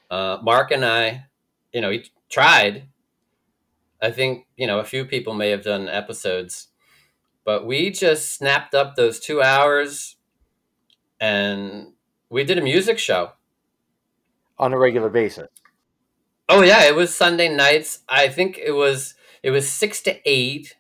[0.10, 1.26] Uh, Mark and I,
[1.74, 2.88] you know, he tried.
[4.02, 6.70] I think, you know, a few people may have done episodes,
[7.46, 10.16] but we just snapped up those two hours
[11.20, 11.94] and
[12.30, 13.34] we did a music show
[14.58, 15.48] on a regular basis.
[16.48, 18.00] Oh yeah, it was Sunday nights.
[18.10, 19.14] I think it was
[19.44, 20.76] it was six to eight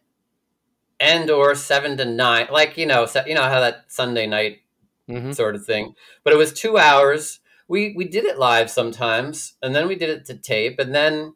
[1.00, 4.60] and or seven to nine, like you know, you know how that Sunday night
[5.10, 5.32] mm-hmm.
[5.32, 5.96] sort of thing.
[6.24, 7.40] But it was two hours.
[7.68, 11.36] We we did it live sometimes, and then we did it to tape, and then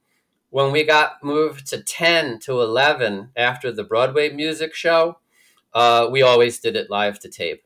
[0.49, 5.19] when we got moved to ten to eleven after the Broadway music show,
[5.73, 7.63] uh, we always did it live to tape.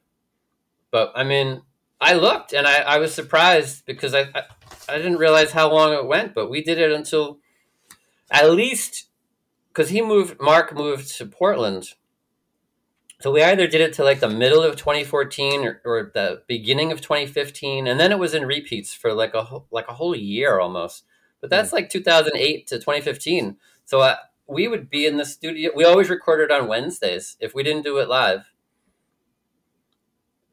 [0.91, 1.63] But I mean,
[1.99, 4.43] I looked and I, I was surprised because I, I
[4.89, 7.39] I didn't realize how long it went, but we did it until
[8.31, 9.06] at least
[9.77, 10.41] because he moved.
[10.41, 11.93] Mark moved to Portland,
[13.21, 16.91] so we either did it to like the middle of 2014 or, or, the beginning
[16.91, 20.59] of 2015, and then it was in repeats for like a like a whole year
[20.59, 21.03] almost.
[21.41, 21.73] But that's mm.
[21.73, 23.57] like 2008 to 2015.
[23.85, 24.15] So uh,
[24.47, 25.69] we would be in the studio.
[25.75, 28.51] We always recorded on Wednesdays if we didn't do it live.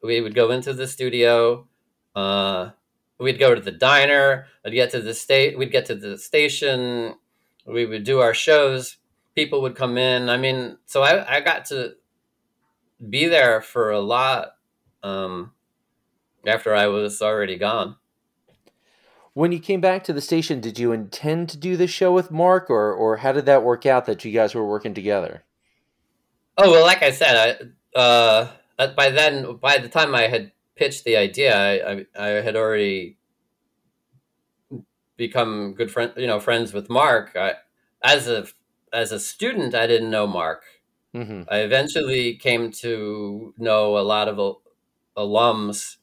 [0.02, 1.66] We would go into the studio.
[2.14, 2.72] Uh,
[3.18, 4.48] we'd go to the diner.
[4.66, 5.56] I'd get to the state.
[5.56, 7.14] We'd get to the station.
[7.66, 8.98] We would do our shows
[9.34, 10.28] people would come in.
[10.28, 11.94] I mean, so I, I got to
[13.08, 14.52] be there for a lot
[15.02, 15.52] um,
[16.46, 17.96] after I was already gone.
[19.32, 22.30] When you came back to the station, did you intend to do this show with
[22.30, 25.42] Mark, or or how did that work out that you guys were working together?
[26.56, 28.48] Oh well, like I said, I uh,
[28.96, 33.16] by then, by the time I had pitched the idea, I, I, I had already
[35.16, 37.34] become good friend, you know, friends with Mark.
[37.36, 37.54] I,
[38.02, 38.46] as a
[38.94, 40.62] as a student, I didn't know Mark.
[41.14, 41.42] Mm-hmm.
[41.48, 44.56] I eventually came to know a lot of
[45.16, 45.96] alums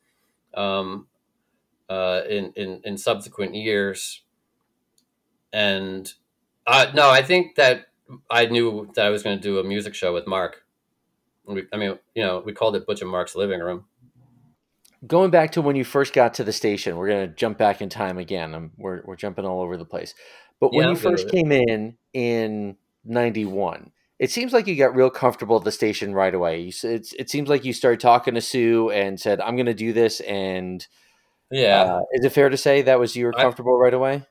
[0.53, 1.07] um,
[1.89, 4.23] uh, in, in in subsequent years,
[5.51, 6.13] and
[6.65, 7.87] uh, no, I think that
[8.29, 10.63] I knew that I was going to do a music show with Mark.
[11.45, 13.85] We, I mean, you know, we called it Butch and Mark's living room.
[15.07, 17.81] Going back to when you first got to the station, we're going to jump back
[17.81, 18.53] in time again.
[18.53, 20.13] I'm, we're we're jumping all over the place.
[20.61, 25.09] But when yeah, you first came in in 91, it seems like you got real
[25.09, 26.61] comfortable at the station right away.
[26.61, 29.91] You, it seems like you started talking to Sue and said, I'm going to do
[29.91, 30.19] this.
[30.19, 30.87] And
[31.49, 31.81] Yeah.
[31.81, 34.23] Uh, is it fair to say that was you were comfortable I, right away?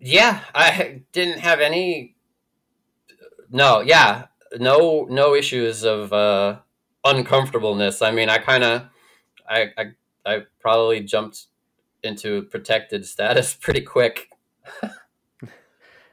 [0.00, 2.16] Yeah, I didn't have any.
[3.50, 4.26] No, yeah,
[4.58, 6.60] no, no issues of uh,
[7.04, 8.00] uncomfortableness.
[8.00, 8.82] I mean, I kind of,
[9.46, 9.84] I, I,
[10.24, 11.46] I probably jumped
[12.02, 14.30] into protected status pretty quick.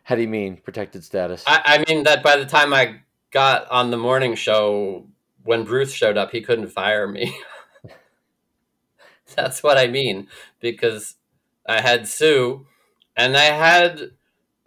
[0.04, 1.44] How do you mean protected status?
[1.48, 5.08] I, I mean that by the time I got on the morning show,
[5.44, 7.36] when Bruce showed up, he couldn't fire me.
[9.36, 10.28] That's what I mean
[10.60, 11.16] because
[11.68, 12.68] I had Sue,
[13.18, 14.12] and I had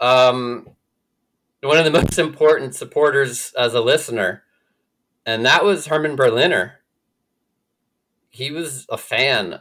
[0.00, 0.70] um,
[1.62, 4.42] one of the most important supporters as a listener,
[5.24, 6.80] and that was Herman Berliner.
[8.28, 9.60] He was a fan.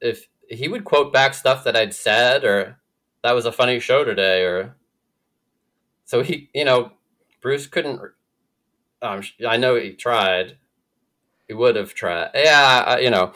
[0.00, 2.77] If he would quote back stuff that I'd said, or
[3.22, 4.76] that was a funny show today, or
[6.04, 6.92] so he, you know,
[7.40, 8.00] Bruce couldn't.
[9.02, 10.56] Um, I know he tried.
[11.46, 12.30] He would have tried.
[12.34, 13.32] Yeah, you know,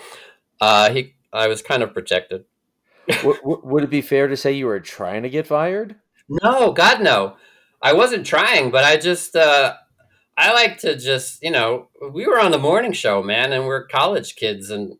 [0.61, 1.14] uh, he.
[1.33, 2.45] I was kind of protected.
[3.25, 5.97] would, would it be fair to say you were trying to get fired?
[6.29, 7.37] No, God, no.
[7.81, 9.37] I wasn't trying, but I just.
[9.37, 9.75] Uh,
[10.37, 13.87] I like to just, you know, we were on the morning show, man, and we're
[13.87, 14.95] college kids, and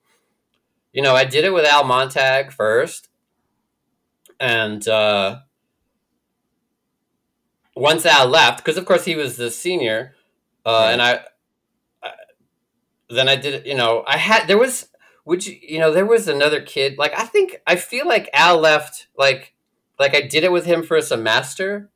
[0.92, 3.09] you know, I did it with Al Montag first,
[4.42, 5.38] and uh,
[7.76, 10.16] once Al left, because of course he was the senior,
[10.66, 10.90] uh, right.
[10.90, 11.20] and I,
[12.02, 12.11] I,
[13.09, 14.88] then I did, you know, I had there was,
[15.24, 16.98] would you, you know, there was another kid.
[16.98, 19.55] Like I think I feel like Al left, like,
[20.00, 21.90] like I did it with him for a semester,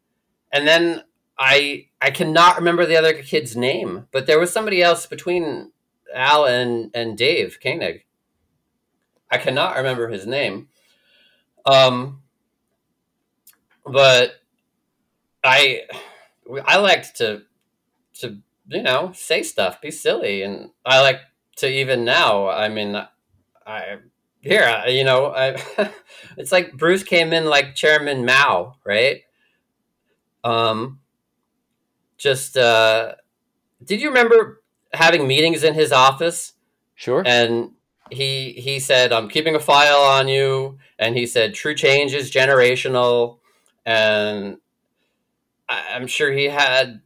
[0.53, 1.03] and then
[1.37, 5.73] I I cannot remember the other kid's name, but there was somebody else between
[6.15, 8.05] Al and and Dave Koenig.
[9.33, 10.69] I cannot remember his name.
[11.65, 12.23] Um,
[13.87, 14.41] but
[15.45, 15.83] I
[16.67, 17.43] I liked to
[18.21, 21.21] to you know say stuff, be silly, and I like
[21.57, 22.49] to even now.
[22.49, 22.97] I mean,
[23.67, 23.97] I
[24.41, 25.57] here you know I
[26.37, 29.23] it's like Bruce came in like Chairman Mao, right?
[30.45, 31.01] Um,
[32.19, 33.15] just uh,
[33.85, 36.55] did you remember having meetings in his office?
[36.95, 37.23] Sure.
[37.27, 37.73] And
[38.11, 42.31] he he said, "I'm keeping a file on you," and he said, "True change is
[42.31, 43.39] generational,"
[43.87, 44.59] and
[45.69, 47.01] I'm sure he had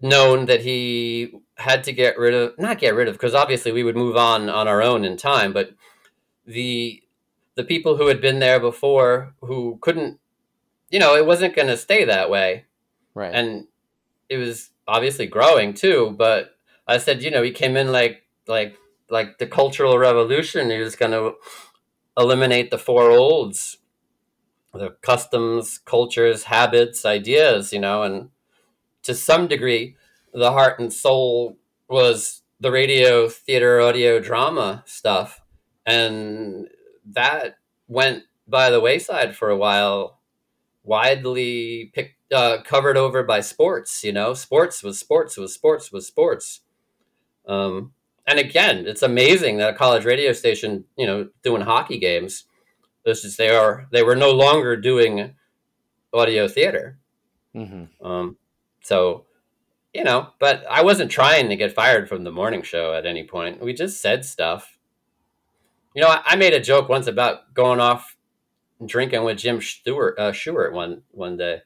[0.00, 3.82] known that he had to get rid of not get rid of because obviously we
[3.82, 5.70] would move on on our own in time, but
[6.46, 7.02] the
[7.56, 10.18] the people who had been there before who couldn't,
[10.90, 12.64] you know, it wasn't going to stay that way,
[13.14, 13.34] right?
[13.34, 13.66] And
[14.28, 18.76] it was obviously growing too, but I said, you know, he came in like like
[19.10, 20.70] like the cultural revolution.
[20.70, 21.34] He was going to
[22.16, 23.78] eliminate the four olds,
[24.72, 28.30] the customs, cultures, habits, ideas, you know, and
[29.02, 29.96] to some degree,
[30.32, 31.56] the heart and soul
[31.88, 35.40] was the radio, theater, audio, drama stuff.
[35.86, 36.68] And
[37.04, 37.56] that
[37.88, 40.20] went by the wayside for a while,
[40.84, 46.06] widely picked, uh, covered over by sports, you know, sports was sports was sports was
[46.06, 46.60] sports.
[47.46, 47.92] Um,
[48.26, 52.44] and again, it's amazing that a college radio station, you know, doing hockey games,
[53.04, 55.34] this is they are they were no longer doing
[56.12, 56.98] audio theater.
[57.54, 58.04] Mm-hmm.
[58.04, 58.36] Um,
[58.82, 59.26] so,
[59.92, 63.24] you know, but I wasn't trying to get fired from the morning show at any
[63.24, 63.62] point.
[63.62, 64.78] We just said stuff.
[65.94, 68.16] You know, I, I made a joke once about going off
[68.84, 71.62] drinking with Jim Stewart, uh, Stewart one one day.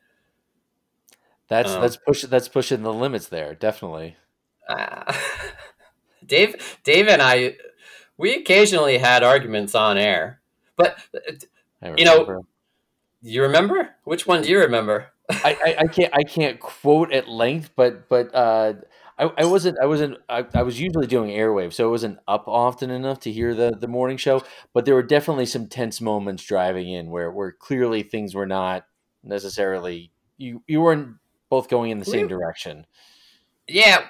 [1.49, 4.17] That's um, that's pushing that's pushing the limits there, definitely.
[4.69, 5.13] Uh,
[6.27, 7.57] Dave, Dave, and I,
[8.17, 10.41] we occasionally had arguments on air,
[10.77, 10.99] but
[11.97, 12.45] you know,
[13.23, 15.09] you remember which one do you remember?
[15.31, 18.75] I, I, I, can't I can't quote at length, but but uh,
[19.19, 22.45] I, I wasn't I wasn't I, I was usually doing airwaves, so it wasn't up
[22.47, 24.43] often enough to hear the the morning show.
[24.73, 28.87] But there were definitely some tense moments driving in where where clearly things were not
[29.23, 31.17] necessarily you you weren't
[31.49, 32.87] both going in the same direction.
[33.67, 34.05] Yeah,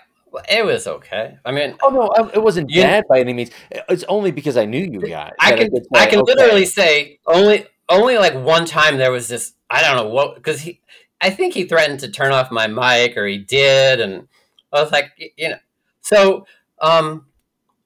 [0.49, 1.39] it was okay.
[1.45, 3.51] I mean, oh no, it wasn't you, bad by any means.
[3.89, 5.33] It's only because I knew you guys.
[5.39, 6.35] I can I, I can okay.
[6.35, 9.53] literally say only only like one time there was this.
[9.71, 10.81] I don't know what because he.
[11.21, 14.29] I think he threatened to turn off my mic, or he did, and
[14.73, 15.59] I was like, you know,
[16.01, 16.47] so
[16.81, 17.27] um,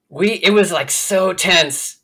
[0.09, 1.97] we it was like so tense.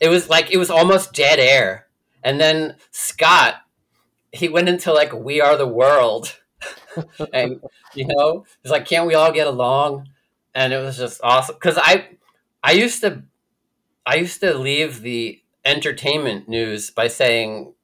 [0.00, 1.86] It was like it was almost dead air,
[2.22, 3.56] and then Scott,
[4.32, 6.37] he went into like "We Are the World."
[7.32, 7.60] and
[7.94, 10.08] you know, it's like, can't we all get along?
[10.54, 12.08] And it was just awesome because I,
[12.62, 13.22] I used to,
[14.06, 17.74] I used to leave the entertainment news by saying,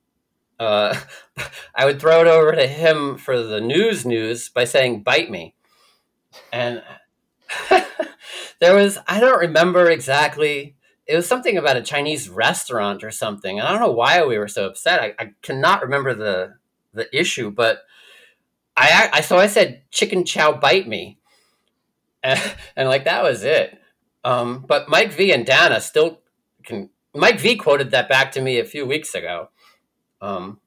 [0.58, 0.98] uh,
[1.74, 5.54] I would throw it over to him for the news news by saying, "Bite me,"
[6.52, 6.82] and
[8.60, 10.76] there was I don't remember exactly.
[11.06, 13.58] It was something about a Chinese restaurant or something.
[13.58, 15.00] And I don't know why we were so upset.
[15.00, 16.54] I, I cannot remember the
[16.92, 17.82] the issue, but
[18.76, 21.18] I, I so I said chicken chow bite me,
[22.22, 22.40] and,
[22.76, 23.78] and like that was it.
[24.24, 26.20] Um, but Mike V and Dana still
[26.64, 26.90] can.
[27.14, 29.50] Mike V quoted that back to me a few weeks ago.
[30.20, 30.60] Um,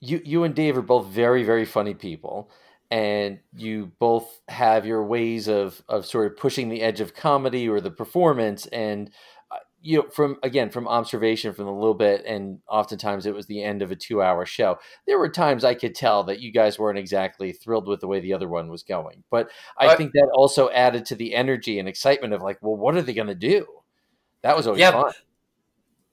[0.00, 2.50] you you and Dave are both very very funny people,
[2.90, 7.68] and you both have your ways of of sort of pushing the edge of comedy
[7.68, 9.10] or the performance and
[9.82, 13.62] you know from again from observation from a little bit and oftentimes it was the
[13.62, 14.78] end of a two hour show.
[15.06, 18.20] There were times i could tell that you guys weren't exactly thrilled with the way
[18.20, 21.78] the other one was going but i uh, think that also added to the energy
[21.78, 23.66] and excitement of like well what are they going to do?
[24.42, 25.12] That was always yeah, fun.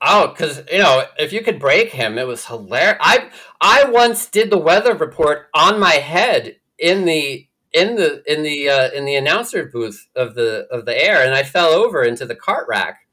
[0.01, 2.97] Oh, because you know, if you could break him, it was hilarious.
[2.99, 8.43] I I once did the weather report on my head in the in the in
[8.43, 12.03] the uh, in the announcer booth of the of the air, and I fell over
[12.03, 13.06] into the cart rack,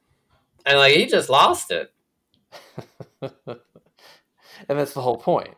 [0.65, 1.93] and like he just lost it.
[3.21, 3.59] and
[4.69, 5.55] that's the whole point.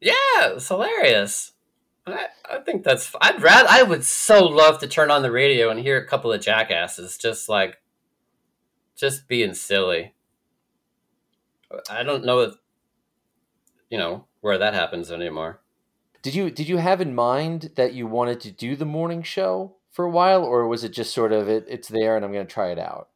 [0.00, 1.52] Yeah, it's hilarious.
[2.06, 3.14] I, I think that's.
[3.20, 3.68] I'd rather.
[3.70, 7.16] I would so love to turn on the radio and hear a couple of jackasses
[7.16, 7.78] just like,
[8.94, 10.14] just being silly.
[11.90, 12.54] I don't know if,
[13.90, 15.60] you know, where that happens anymore.
[16.22, 19.76] Did you did you have in mind that you wanted to do the morning show
[19.90, 22.46] for a while, or was it just sort of it, it's there and I'm going
[22.46, 23.08] to try it out?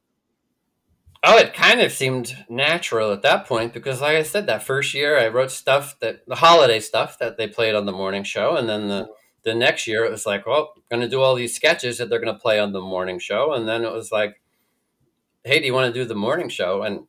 [1.24, 4.94] Oh, it kind of seemed natural at that point because, like I said, that first
[4.94, 8.56] year I wrote stuff that the holiday stuff that they played on the morning show,
[8.56, 9.08] and then the
[9.42, 12.08] the next year it was like, well, I'm going to do all these sketches that
[12.08, 14.40] they're going to play on the morning show, and then it was like,
[15.44, 16.82] hey, do you want to do the morning show?
[16.82, 17.06] And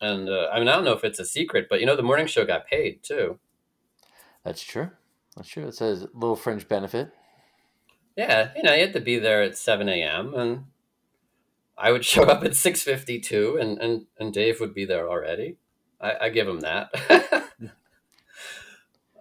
[0.00, 2.02] and uh, I mean, I don't know if it's a secret, but you know, the
[2.02, 3.38] morning show got paid too.
[4.44, 4.90] That's true.
[5.36, 5.66] That's true.
[5.66, 7.10] It says little fringe benefit.
[8.16, 10.34] Yeah, you know, you had to be there at seven a.m.
[10.34, 10.64] and
[11.78, 15.08] I would show up at six fifty two, and and and Dave would be there
[15.08, 15.56] already.
[16.00, 16.90] I, I give him that.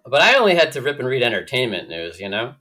[0.05, 2.55] but I only had to rip and read entertainment news, you know.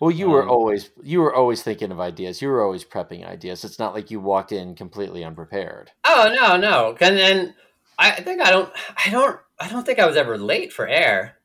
[0.00, 2.42] Well, you were um, always you were always thinking of ideas.
[2.42, 3.64] You were always prepping ideas.
[3.64, 5.92] It's not like you walked in completely unprepared.
[6.04, 6.96] Oh no, no.
[7.00, 7.54] And then
[7.98, 8.72] I think I don't
[9.04, 11.38] I don't I don't think I was ever late for air.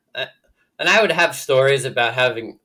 [0.80, 2.60] And I would have stories about having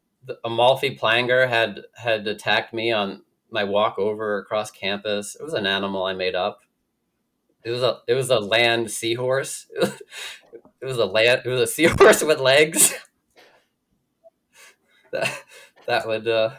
[0.45, 3.23] Amalfi Planger had had attacked me on
[3.53, 5.37] my walk over across campus.
[5.37, 6.61] It was an animal I made up.
[7.65, 9.67] It was a it was a land seahorse.
[10.81, 12.93] It was a land it was a seahorse with legs.
[15.13, 15.45] that
[15.87, 16.55] that would uh,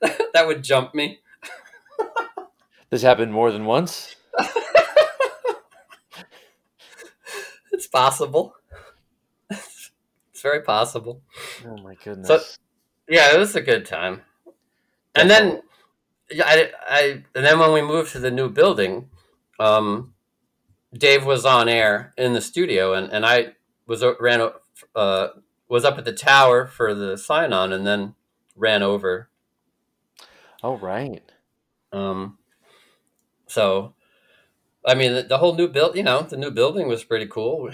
[0.00, 1.18] that would jump me.
[2.90, 4.14] this happened more than once.
[7.72, 8.54] it's possible.
[9.50, 11.20] It's very possible.
[11.66, 12.28] Oh my goodness!
[12.28, 12.40] So,
[13.08, 14.22] yeah, it was a good time.
[15.14, 15.62] And then,
[16.32, 19.10] I, I, and then when we moved to the new building,
[19.60, 20.14] um,
[20.92, 23.54] Dave was on air in the studio, and, and I
[23.86, 24.50] was uh, ran
[24.94, 25.28] uh,
[25.68, 28.14] was up at the tower for the sign on, and then
[28.56, 29.28] ran over.
[30.62, 31.22] Oh right.
[31.92, 32.38] Um.
[33.46, 33.94] So,
[34.84, 37.70] I mean, the, the whole new build, you know, the new building was pretty cool.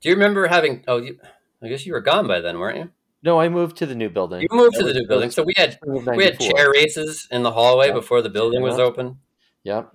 [0.00, 0.84] Do you remember having?
[0.86, 1.18] Oh, you,
[1.62, 2.90] I guess you were gone by then, weren't you?
[3.22, 4.42] No, I moved to the new building.
[4.42, 7.52] You moved to the new building, so we had we had chair races in the
[7.52, 7.94] hallway yep.
[7.94, 9.18] before the building was open.
[9.64, 9.94] Yep.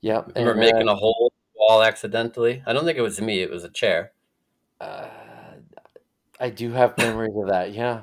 [0.00, 0.32] Yep.
[0.36, 2.62] We were making uh, a hole in the wall accidentally.
[2.66, 4.12] I don't think it was me; it was a chair.
[4.80, 5.08] Uh,
[6.38, 7.72] I do have memories of that.
[7.72, 8.02] Yeah.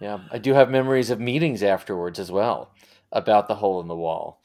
[0.00, 2.72] Yeah, I do have memories of meetings afterwards as well
[3.10, 4.40] about the hole in the wall.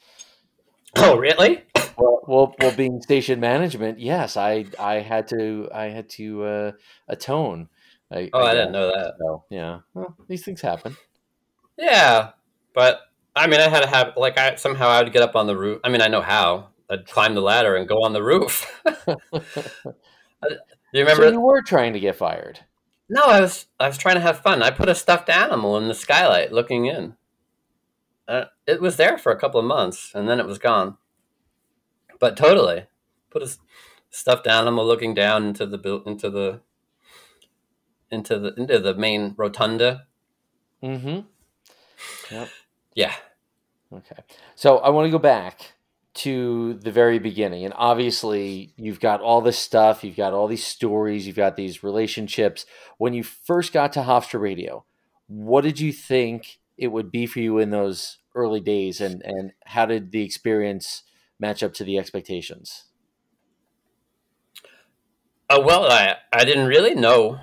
[0.96, 1.62] Oh, really?
[1.96, 6.72] Well, well, well being station management, yes, I I had to I had to uh,
[7.08, 7.68] atone.
[8.14, 9.14] I, oh, I, I didn't know that.
[9.18, 10.96] So, yeah, well, these things happen.
[11.76, 12.30] Yeah,
[12.74, 13.00] but
[13.34, 15.56] I mean, I had to have like I somehow I would get up on the
[15.56, 15.80] roof.
[15.84, 16.68] I mean, I know how.
[16.88, 18.82] I'd climb the ladder and go on the roof.
[19.06, 19.14] you
[20.92, 21.24] remember?
[21.24, 22.60] So you were trying to get fired.
[23.08, 24.62] No, I was I was trying to have fun.
[24.62, 27.16] I put a stuffed animal in the skylight looking in.
[28.26, 30.96] Uh, it was there for a couple of months and then it was gone.
[32.18, 32.86] But totally,
[33.30, 33.56] put a
[34.10, 36.60] stuffed animal looking down into the into the
[38.10, 40.06] into the into the main rotunda.
[40.82, 41.20] Mm-hmm.
[42.34, 42.48] Yep.
[42.94, 43.14] Yeah.
[43.92, 44.22] Okay.
[44.54, 45.74] So I want to go back
[46.14, 47.64] to the very beginning.
[47.64, 51.82] And obviously, you've got all this stuff, you've got all these stories, you've got these
[51.82, 52.66] relationships.
[52.98, 54.84] When you first got to Hofstra Radio,
[55.26, 59.52] what did you think it would be for you in those early days, and, and
[59.66, 61.02] how did the experience
[61.38, 62.84] match up to the expectations?
[65.48, 67.38] Uh, well, I, I didn't really know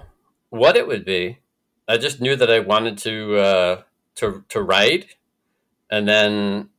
[0.52, 1.40] what it would be.
[1.88, 3.82] I just knew that I wanted to uh,
[4.16, 5.16] to to write,
[5.90, 6.70] and then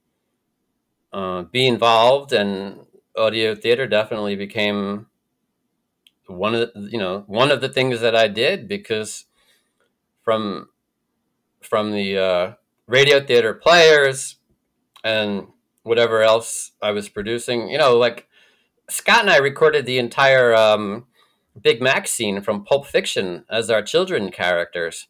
[1.12, 2.32] uh, be involved.
[2.32, 5.06] And audio theater definitely became
[6.26, 9.24] one of the, you know one of the things that I did because
[10.22, 10.68] from
[11.60, 12.52] from the uh,
[12.86, 14.36] radio theater players
[15.04, 15.48] and
[15.82, 18.28] whatever else I was producing, you know, like
[18.88, 21.06] Scott and I recorded the entire um,
[21.60, 25.08] Big Mac scene from Pulp Fiction as our children characters,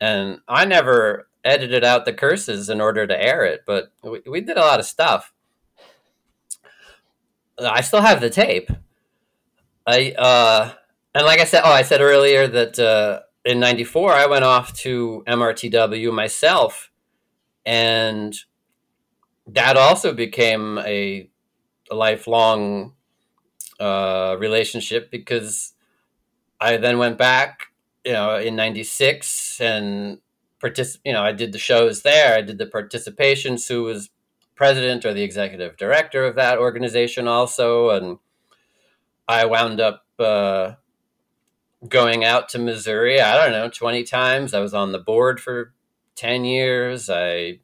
[0.00, 4.40] and I never edited out the curses in order to air it, but we, we
[4.40, 5.32] did a lot of stuff.
[7.58, 8.70] I still have the tape.
[9.86, 10.72] I uh,
[11.14, 14.74] and like I said, oh, I said earlier that uh, in '94 I went off
[14.80, 16.90] to MRTW myself,
[17.64, 18.36] and
[19.46, 21.30] that also became a,
[21.90, 22.95] a lifelong
[23.80, 25.74] uh, relationship because
[26.60, 27.68] I then went back,
[28.04, 30.18] you know, in '96 and
[30.62, 32.36] partic- You know, I did the shows there.
[32.36, 33.58] I did the participation.
[33.58, 34.10] Sue was
[34.54, 38.18] president or the executive director of that organization also, and
[39.28, 40.72] I wound up uh,
[41.88, 43.20] going out to Missouri.
[43.20, 44.54] I don't know, twenty times.
[44.54, 45.74] I was on the board for
[46.14, 47.10] ten years.
[47.10, 47.60] I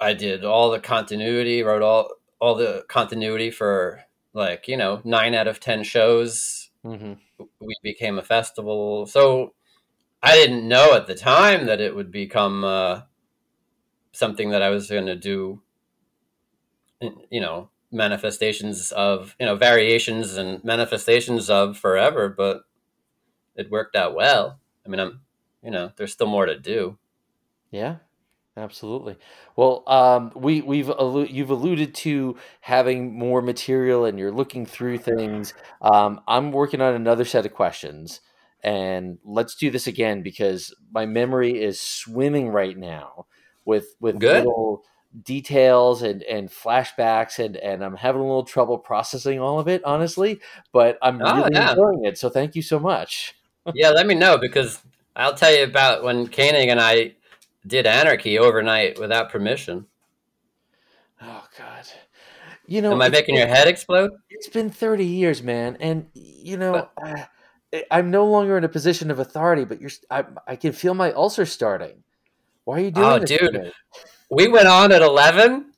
[0.00, 2.10] I did all the continuity, wrote all
[2.40, 4.04] all the continuity for
[4.34, 6.70] like you know nine out of ten shows.
[6.84, 7.14] Mm-hmm.
[7.60, 9.54] We became a festival, so
[10.22, 13.02] I didn't know at the time that it would become uh,
[14.12, 15.62] something that I was going to do.
[17.30, 22.62] You know, manifestations of you know variations and manifestations of forever but
[23.54, 25.20] it worked out well i mean i'm
[25.62, 26.98] you know there's still more to do
[27.70, 27.96] yeah
[28.56, 29.16] absolutely
[29.56, 34.96] well um, we we've allu- you've alluded to having more material and you're looking through
[34.96, 38.20] things um, i'm working on another set of questions
[38.62, 43.26] and let's do this again because my memory is swimming right now
[43.64, 44.38] with with Good.
[44.44, 44.84] little
[45.22, 49.84] details and and flashbacks and and I'm having a little trouble processing all of it
[49.84, 50.40] honestly
[50.72, 51.70] but I'm oh, really yeah.
[51.70, 53.34] enjoying it so thank you so much
[53.74, 54.80] yeah let me know because
[55.14, 57.14] I'll tell you about when Koenig and I
[57.66, 59.86] did anarchy overnight without permission
[61.22, 61.86] oh god
[62.66, 66.56] you know am I making your head explode it's been 30 years man and you
[66.56, 70.56] know but, uh, I'm no longer in a position of authority but you're I, I
[70.56, 72.04] can feel my ulcer starting
[72.64, 73.72] why are you doing oh, this dude
[74.30, 75.72] we went on at 11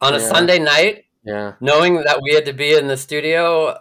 [0.00, 0.20] on a.
[0.20, 1.04] Sunday night.
[1.24, 1.54] Yeah.
[1.60, 3.78] Knowing that we had to be in the studio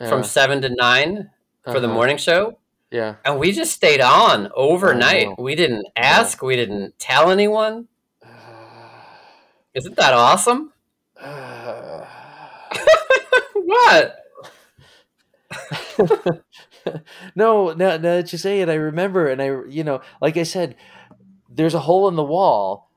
[0.00, 0.08] yeah.
[0.08, 1.30] from 7 to 9
[1.62, 1.80] for uh-huh.
[1.80, 2.58] the morning show.
[2.92, 3.16] Yeah.
[3.24, 5.28] And we just stayed on overnight.
[5.38, 7.88] Oh, we didn't ask, we didn't tell anyone.
[9.74, 10.72] Isn't that awesome?
[13.54, 14.18] what?
[17.34, 20.42] no, no, no, that you say it, I remember, and I, you know, like I
[20.42, 20.76] said,
[21.48, 22.90] there's a hole in the wall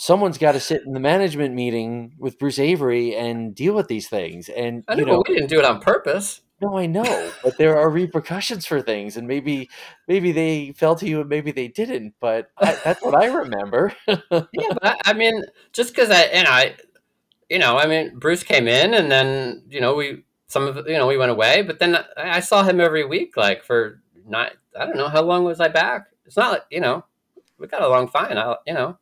[0.00, 4.08] someone's got to sit in the management meeting with Bruce Avery and deal with these
[4.08, 4.48] things.
[4.48, 6.40] And I know, you know we didn't do it on purpose.
[6.62, 9.70] No, I know, but there are repercussions for things, and maybe
[10.06, 12.14] maybe they fell to you and maybe they didn't.
[12.20, 13.94] But I, that's what I remember.
[14.06, 15.42] yeah, but I, I mean,
[15.72, 16.74] just because I and I,
[17.48, 20.98] you know, I mean, Bruce came in, and then you know we some of you
[20.98, 24.84] know we went away, but then I saw him every week, like for not I
[24.84, 26.08] don't know how long was I back.
[26.26, 27.06] It's not like you know
[27.58, 28.36] we got along fine.
[28.36, 28.98] I you know no,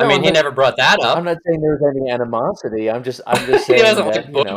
[0.00, 1.16] I mean, he not, never brought that up.
[1.16, 2.90] I'm not saying there was any animosity.
[2.90, 4.56] I'm just, I'm just saying that, like you know,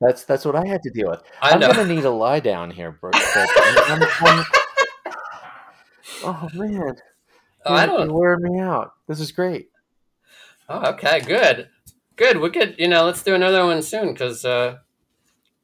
[0.00, 1.22] that's that's what I had to deal with.
[1.42, 3.14] I am gonna need a lie down here, Brooke.
[3.16, 4.44] I'm, I'm,
[6.24, 6.96] oh man,
[7.66, 8.06] oh, I don't.
[8.06, 8.92] You're wearing me out.
[9.06, 9.70] This is great.
[10.68, 11.68] Oh, okay, good,
[12.16, 12.38] good.
[12.38, 14.78] We could, you know, let's do another one soon because, uh,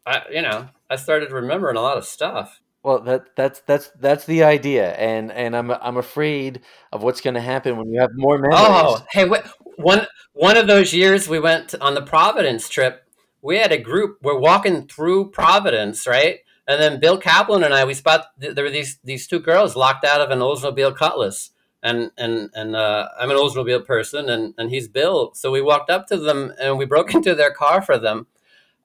[0.07, 2.62] I, you know, I started remembering a lot of stuff.
[2.85, 6.61] Well, that that's that's that's the idea, and and I'm I'm afraid
[6.93, 8.59] of what's going to happen when you have more memories.
[8.61, 9.41] Oh, hey, wait,
[9.76, 13.03] one one of those years we went on the Providence trip.
[13.41, 14.18] We had a group.
[14.22, 16.41] We're walking through Providence, right?
[16.68, 20.05] And then Bill Kaplan and I, we spot there were these these two girls locked
[20.05, 24.68] out of an Oldsmobile Cutlass, and and and uh, I'm an Oldsmobile person, and and
[24.68, 25.32] he's Bill.
[25.32, 28.26] So we walked up to them and we broke into their car for them,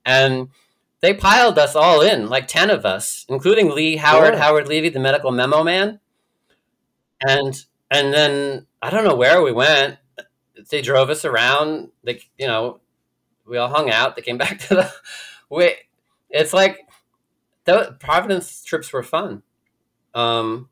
[0.05, 0.47] and
[1.01, 4.35] they piled us all in, like 10 of us, including Lee Howard.
[4.35, 5.99] Howard Levy, the medical memo man.
[7.21, 7.55] And
[7.91, 9.97] and then I don't know where we went.
[10.69, 11.89] They drove us around.
[12.03, 12.81] They, you know,
[13.45, 14.15] we all hung out.
[14.15, 14.93] They came back to the.
[15.49, 15.73] We,
[16.29, 16.87] it's like
[17.65, 19.43] the Providence trips were fun.
[20.13, 20.69] Um,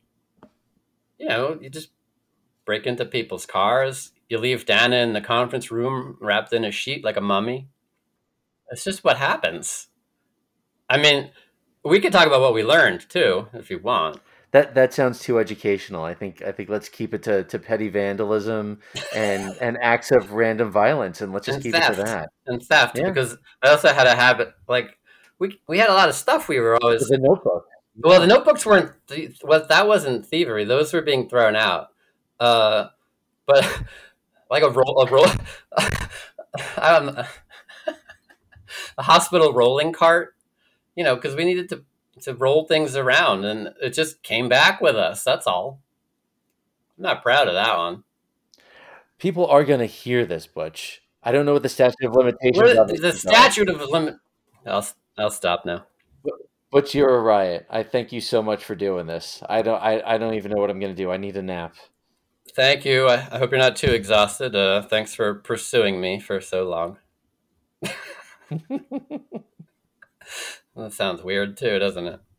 [1.17, 1.89] you know, you just
[2.65, 4.11] break into people's cars.
[4.29, 7.69] You leave Dana in the conference room wrapped in a sheet like a mummy.
[8.69, 9.86] It's just what happens.
[10.89, 11.31] I mean,
[11.83, 14.19] we could talk about what we learned too, if you want.
[14.51, 16.03] that that sounds too educational.
[16.03, 18.79] I think I think let's keep it to, to petty vandalism
[19.13, 21.91] and and acts of random violence, and let's just and keep theft.
[21.91, 22.97] it to that and theft.
[22.97, 23.09] Yeah.
[23.09, 24.97] Because I also had a habit like
[25.39, 27.65] we we had a lot of stuff we were always the notebook.
[27.99, 28.91] Well, the notebooks weren't.
[29.07, 30.65] Th- well, that wasn't thievery.
[30.65, 31.87] Those were being thrown out.
[32.39, 32.89] Uh,
[33.47, 33.83] but
[34.51, 35.25] like a roll, a roll,
[36.77, 37.17] um,
[38.97, 40.35] a hospital rolling cart.
[40.97, 41.85] You know, because we needed to
[42.23, 45.23] to roll things around, and it just came back with us.
[45.23, 45.79] That's all.
[46.97, 48.03] I'm not proud of that one.
[49.19, 51.01] People are going to hear this, Butch.
[51.23, 52.73] I don't know what the statute of limitations.
[52.73, 54.15] The, the statute of limit.
[54.65, 54.85] I'll
[55.17, 55.85] I'll stop now.
[56.71, 57.65] But you're a riot.
[57.69, 59.41] I thank you so much for doing this.
[59.47, 59.81] I don't.
[59.81, 61.11] I, I don't even know what I'm going to do.
[61.11, 61.75] I need a nap.
[62.55, 63.07] Thank you.
[63.07, 64.55] I, I hope you're not too exhausted.
[64.55, 66.97] Uh, thanks for pursuing me for so long.
[70.77, 72.21] that sounds weird too, doesn't it?